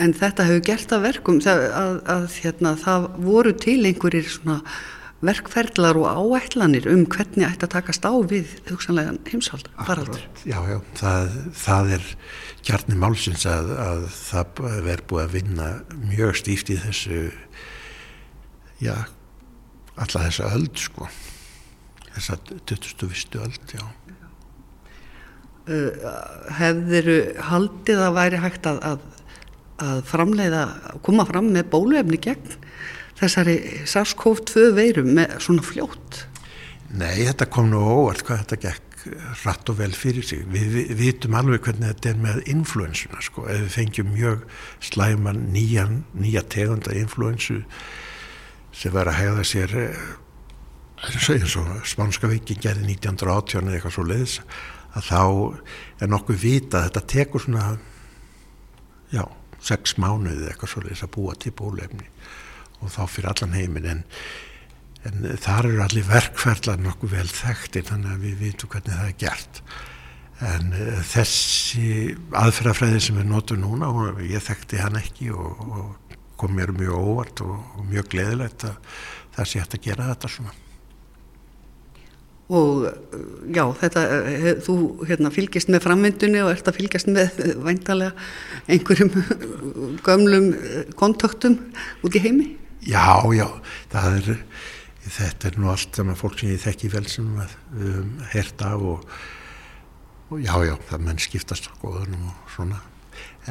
En 0.00 0.14
þetta 0.16 0.46
hefur 0.48 0.62
gert 0.64 0.92
að 0.96 1.04
verkum 1.04 1.38
að, 1.44 1.66
að, 1.76 1.98
að 2.08 2.38
hérna, 2.40 2.72
það 2.80 3.06
voru 3.20 3.52
til 3.60 3.76
einhverjir 3.84 4.30
svona 4.32 4.56
verkferðlar 5.20 5.98
og 6.00 6.06
áætlanir 6.38 6.86
um 6.88 7.04
hvernig 7.04 7.44
ætti 7.44 7.66
að 7.66 7.74
takast 7.74 8.06
á 8.08 8.12
við 8.24 8.54
hugsanlegan 8.70 9.20
heimshald 9.28 9.68
faraldur. 9.76 10.22
Já, 10.48 10.58
já, 10.64 10.78
það, 10.96 11.34
það 11.60 11.92
er 11.98 12.06
kjarni 12.64 12.96
málsins 13.00 13.44
að, 13.48 13.72
að 13.76 14.06
það 14.16 14.62
verður 14.86 15.04
búið 15.12 15.24
að 15.24 15.34
vinna 15.36 15.68
mjög 16.08 16.40
stíft 16.40 16.72
í 16.72 16.78
þessu 16.80 17.20
já, 18.80 18.96
alla 20.00 20.24
þessa 20.26 20.52
öld 20.56 20.80
sko 20.80 21.08
þessa 22.14 22.38
20. 22.68 23.38
öld, 23.44 23.74
já 23.76 23.84
uh, 25.68 26.10
Hefðir 26.58 27.12
haldið 27.50 28.02
að 28.06 28.16
væri 28.16 28.42
hægt 28.42 28.68
að, 28.70 28.80
að, 28.88 29.06
að 29.84 30.02
framleiða, 30.10 30.64
koma 31.06 31.28
fram 31.28 31.52
með 31.54 31.70
bóluefni 31.76 32.20
gegn 32.24 32.56
þessari 33.20 33.56
SARS-CoV-2 33.88 34.68
veirum 34.76 35.10
með 35.18 35.38
svona 35.44 35.64
fljótt? 35.66 36.24
Nei, 36.90 37.22
þetta 37.22 37.46
kom 37.52 37.70
nú 37.70 37.82
óvart 37.86 38.24
hvað 38.26 38.44
þetta 38.44 38.60
gekk 38.64 38.86
rætt 39.44 39.70
og 39.72 39.78
vel 39.78 39.92
fyrir 39.96 40.24
sig. 40.26 40.42
Við, 40.50 40.72
við 40.74 40.90
vitum 40.98 41.36
alveg 41.38 41.62
hvernig 41.64 41.94
þetta 41.94 42.10
er 42.10 42.18
með 42.20 42.40
influensuna 42.52 43.22
sko, 43.24 43.46
ef 43.48 43.62
við 43.64 43.76
fengjum 43.76 44.10
mjög 44.12 44.42
slæman 44.90 45.46
nýjan, 45.54 46.02
nýja 46.18 46.44
tegunda 46.52 46.96
influensu 46.98 47.62
sem 48.76 48.92
verður 48.92 49.12
að 49.14 49.20
hegða 49.20 49.46
sér 49.48 49.76
eins 51.00 51.56
og 51.56 51.70
Spánska 51.88 52.28
viki 52.30 52.58
gerði 52.60 52.92
1918 52.92 53.66
eða 53.66 53.78
eitthvað 53.78 53.96
svo 53.96 54.04
leiðis 54.06 54.36
að 54.90 55.06
þá 55.06 55.22
er 56.04 56.10
nokkuð 56.12 56.42
vita 56.42 56.80
að 56.80 56.86
þetta 56.88 57.02
tekur 57.14 57.44
svona 57.44 57.64
já, 59.14 59.24
sex 59.64 59.96
mánuði 60.02 60.50
eitthvað 60.50 60.74
svo 60.74 60.84
leiðis 60.84 61.04
að 61.06 61.14
búa 61.16 61.36
til 61.40 61.54
bólefni 61.56 62.06
og 62.80 62.92
þá 62.94 63.02
fyrir 63.10 63.30
allan 63.32 63.56
heiminn 63.56 63.88
en, 63.94 64.02
en 65.08 65.30
þar 65.40 65.70
eru 65.70 65.84
allir 65.84 66.08
verkferðlar 66.08 66.82
nokkuð 66.82 67.14
vel 67.16 67.28
þekktir 67.28 67.86
þannig 67.90 68.14
að 68.14 68.26
við 68.26 68.44
vitum 68.44 68.72
hvernig 68.72 68.98
það 68.98 69.10
er 69.12 69.18
gert 69.24 69.62
en 70.50 70.72
uh, 70.72 71.02
þessi 71.04 72.16
aðferðafræði 72.40 73.04
sem 73.04 73.20
við 73.20 73.28
notum 73.28 73.60
núna 73.64 73.92
og 73.92 74.22
ég 74.24 74.44
þekkti 74.44 74.80
hann 74.80 74.98
ekki 75.00 75.30
og, 75.34 75.60
og 75.68 76.16
kom 76.40 76.56
mér 76.56 76.72
mjög 76.72 76.96
óvart 76.96 77.44
og, 77.44 77.56
og 77.76 77.86
mjög 77.90 78.10
gleðilegt 78.14 78.64
að 78.70 78.98
það 79.36 79.48
sé 79.50 79.62
hægt 79.62 79.76
að 79.76 79.88
gera 79.90 80.10
þetta 80.14 80.34
svona 80.36 80.58
og 82.50 82.86
já, 83.54 83.62
þetta, 83.78 84.00
þú 84.66 84.76
hérna, 85.06 85.30
fylgist 85.30 85.70
með 85.70 85.84
framvindunni 85.84 86.40
og 86.42 86.50
ert 86.50 86.66
að 86.66 86.80
fylgjast 86.80 87.10
með 87.12 87.36
væntalega 87.62 88.10
einhverjum 88.66 89.12
gömlum 90.06 90.48
kontaktum 90.98 91.60
út 92.02 92.18
í 92.18 92.24
heimi? 92.24 92.48
Já, 92.80 93.20
já, 93.36 93.44
það 93.92 94.14
er, 94.16 94.38
þetta 95.04 95.50
er 95.50 95.58
nú 95.60 95.68
allt 95.68 95.98
saman 95.98 96.16
fólk 96.16 96.38
sem 96.40 96.54
ég 96.54 96.62
þekki 96.62 96.88
vel 96.94 97.04
sem 97.12 97.26
við 97.36 97.56
um, 97.76 98.14
hert 98.32 98.64
af 98.64 98.86
og, 98.94 99.18
og 100.30 100.40
já, 100.40 100.54
já, 100.64 100.74
það 100.88 101.04
menn 101.04 101.20
skiptast 101.20 101.68
á 101.68 101.72
góðunum 101.82 102.30
og 102.30 102.54
svona, 102.54 102.80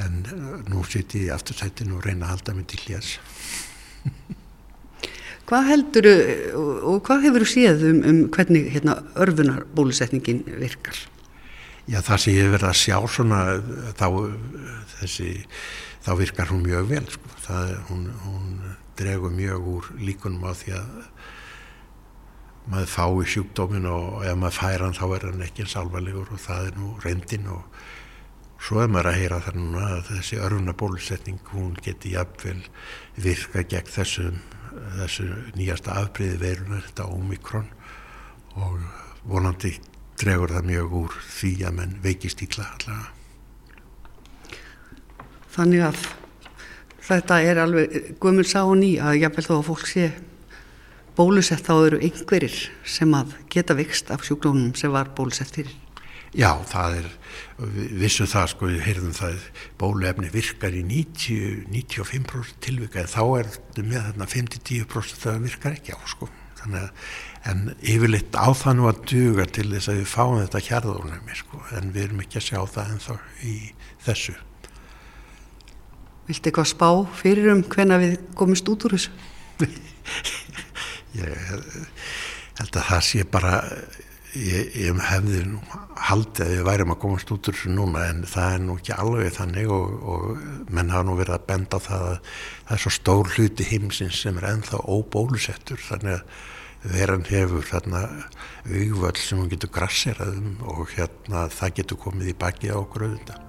en 0.02 0.24
nú 0.72 0.82
siti 0.90 1.28
ég 1.28 1.36
aftursættinu 1.38 2.00
og 2.00 2.08
reyna 2.08 2.26
að 2.26 2.34
halda 2.38 2.58
mig 2.58 2.70
til 2.74 2.82
hljás. 2.88 3.20
Hvað 5.50 5.70
heldur 5.72 6.08
og 6.86 7.00
hvað 7.06 7.24
hefur 7.26 7.46
þú 7.46 7.54
séð 7.54 7.86
um, 7.90 8.02
um 8.06 8.20
hvernig 8.34 8.68
hérna, 8.74 9.00
örfunar 9.18 9.64
bólusetningin 9.78 10.44
virkar? 10.62 10.98
Já 11.90 12.02
það 12.06 12.22
sem 12.22 12.36
ég 12.36 12.46
hef 12.46 12.54
verið 12.54 12.70
að 12.70 12.82
sjá 12.82 12.98
svona 13.10 13.40
þá, 13.98 14.06
þessi, 15.00 15.32
þá 16.06 16.12
virkar 16.20 16.54
hún 16.54 16.62
mjög 16.66 16.92
vel 16.92 17.08
sko. 17.10 17.34
það, 17.48 17.74
hún, 17.90 18.04
hún 18.28 18.78
dregur 19.00 19.34
mjög 19.36 19.70
úr 19.76 19.92
líkunum 20.00 20.46
á 20.46 20.52
því 20.60 20.76
að 20.80 20.92
maður 22.70 22.92
fái 22.94 23.30
sjúkdómin 23.34 23.88
og 23.90 24.28
ef 24.28 24.38
maður 24.38 24.60
fær 24.60 24.86
hann 24.86 25.00
þá 25.00 25.06
er 25.08 25.28
hann 25.30 25.48
ekki 25.48 25.66
eins 25.66 25.80
alvarlegur 25.80 26.36
og 26.36 26.44
það 26.44 26.70
er 26.70 26.78
nú 26.78 26.92
reyndin 27.06 27.50
og 27.56 27.82
svo 28.60 28.84
er 28.84 28.92
maður 28.92 29.14
að 29.14 29.20
heyra 29.22 29.42
það 29.48 29.60
núna 29.64 29.90
að 29.96 30.06
þessi 30.12 30.40
örfunar 30.46 30.78
bólusetning 30.78 31.52
hún 31.56 31.76
geti 31.82 32.14
jafnvel 32.14 32.60
virka 33.18 33.64
gegn 33.64 33.94
þessum 33.96 34.42
þessu 35.00 35.28
nýjasta 35.58 35.96
afbreyði 36.00 36.40
verunar, 36.42 36.84
þetta 36.88 37.08
Omikron 37.14 37.70
og 38.60 38.84
vonandi 39.30 39.76
dregur 40.20 40.54
það 40.54 40.70
mjög 40.70 40.96
úr 41.04 41.18
því 41.26 41.54
að 41.68 41.78
menn 41.80 41.98
veikist 42.04 42.44
ítla 42.44 42.68
allavega. 42.76 43.16
Þannig 45.50 45.86
að 45.90 46.02
þetta 47.10 47.42
er 47.42 47.62
alveg 47.64 48.00
gömul 48.22 48.46
sá 48.48 48.62
og 48.64 48.78
ný 48.80 48.96
að 49.02 49.22
jáfnvel 49.24 49.48
þó 49.48 49.54
að 49.60 49.68
fólk 49.70 49.86
sé 49.90 50.10
bólusett 51.18 51.66
þá 51.66 51.76
eru 51.90 52.00
einhverjir 52.06 52.58
sem 52.88 53.14
að 53.18 53.36
geta 53.52 53.76
vikst 53.76 54.12
af 54.14 54.24
sjúklónum 54.28 54.76
sem 54.78 54.92
var 54.94 55.12
bólusett 55.18 55.52
fyrir. 55.52 55.76
Já, 56.38 56.52
það 56.70 57.00
er, 57.00 57.08
vissu 57.98 58.28
það 58.30 58.52
sko, 58.52 58.68
við 58.70 58.84
heyrðum 58.86 59.16
það, 59.18 59.40
bóluefni 59.82 60.30
virkar 60.30 60.76
í 60.78 60.84
90, 60.86 61.64
95% 61.74 62.60
tilvika, 62.62 63.08
þá 63.10 63.24
er 63.40 63.50
þetta 63.56 63.86
með 63.88 64.06
þarna 64.10 64.28
5-10% 64.36 65.24
það 65.24 65.40
virkar 65.48 65.80
ekki 65.80 65.98
á 65.98 66.00
sko, 66.12 66.30
þannig 66.62 66.84
að, 66.84 67.08
en 67.50 67.64
yfirleitt 67.82 68.38
á 68.38 68.48
það 68.62 68.78
nú 68.78 68.86
að 68.92 69.02
duga 69.10 69.48
til 69.58 69.66
þess 69.72 69.90
að 69.90 70.04
við 70.04 70.14
fáum 70.14 70.38
þetta 70.44 70.64
hjarðónæmi 70.70 71.40
sko, 71.42 71.64
en 71.80 71.90
við 71.96 72.06
erum 72.06 72.22
ekki 72.28 72.40
að 72.44 72.48
sjá 72.52 72.62
það 72.76 72.94
ennþá 72.94 73.18
í 73.50 73.56
þessu. 74.06 74.38
Viltu 76.30 76.52
eitthvað 76.52 76.70
spá 76.70 76.90
fyrir 77.18 77.50
um 77.56 77.64
hvenna 77.66 77.98
við 78.02 78.20
komumst 78.38 78.68
út 78.70 78.86
úr 78.86 78.96
þessu? 78.98 79.12
Ég 81.20 81.34
held 82.60 82.76
að 82.76 82.86
það 82.86 83.04
sé 83.08 83.26
bara 83.26 83.54
ég, 84.38 84.76
ég 84.78 85.00
hefði 85.10 85.42
nú 85.48 85.62
haldið 86.10 86.44
að 86.46 86.54
við 86.54 86.64
værim 86.68 86.94
að 86.94 87.02
komast 87.02 87.34
út 87.34 87.50
úr 87.50 87.58
þessu 87.58 87.74
núna 87.74 88.06
en 88.12 88.22
það 88.30 88.54
er 88.54 88.64
nú 88.66 88.78
ekki 88.78 88.96
alveg 88.96 89.34
þannig 89.40 89.74
og, 89.74 89.98
og 90.14 90.70
menn 90.70 90.94
hafa 90.94 91.08
nú 91.08 91.18
verið 91.20 91.38
að 91.40 91.50
benda 91.50 91.82
á 91.82 91.86
það 91.88 92.06
að 92.12 92.16
það 92.30 92.78
er 92.78 92.84
svo 92.86 92.94
stór 93.00 93.34
hluti 93.36 93.70
heimsins 93.72 94.22
sem 94.24 94.40
er 94.40 94.50
enþá 94.54 94.84
óbólusettur 94.86 95.84
þannig 95.88 96.20
að 96.20 96.96
veran 96.96 97.28
hefur 97.28 97.66
þarna 97.68 98.06
auðvöld 98.70 99.20
sem 99.20 99.42
hún 99.42 99.52
getur 99.52 99.74
grasseraðum 99.76 100.58
og 100.64 100.88
hérna 100.96 101.48
það 101.52 101.78
getur 101.82 102.04
komið 102.06 102.34
í 102.34 102.40
baki 102.40 102.72
á 102.72 102.80
okkur 102.80 103.10
auðvitað. 103.10 103.49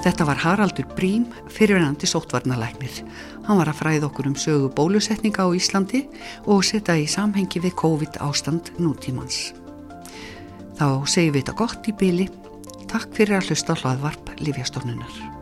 Þetta 0.00 0.24
var 0.24 0.38
Haraldur 0.40 0.86
Brím, 0.96 1.26
fyrirvenandi 1.52 2.08
sóttvarnalæknir. 2.08 3.02
Hann 3.44 3.58
var 3.60 3.68
að 3.68 3.80
fræða 3.82 4.06
okkur 4.08 4.30
um 4.30 4.36
sögu 4.38 4.70
bólusetninga 4.72 5.44
á 5.44 5.52
Íslandi 5.52 6.06
og 6.48 6.64
setja 6.64 6.96
í 6.96 7.04
samhengi 7.04 7.60
við 7.60 7.76
COVID 7.82 8.16
ástand 8.24 8.72
nútímans. 8.80 9.50
Þá 10.80 11.04
segjum 11.04 11.36
við 11.36 11.42
þetta 11.42 11.58
gott 11.60 11.90
í 11.92 11.94
byli. 12.00 12.30
Takk 12.88 13.12
fyrir 13.12 13.42
að 13.42 13.52
hlusta 13.52 13.76
hlaðvarp 13.76 14.32
Livjastofnunar. 14.40 15.39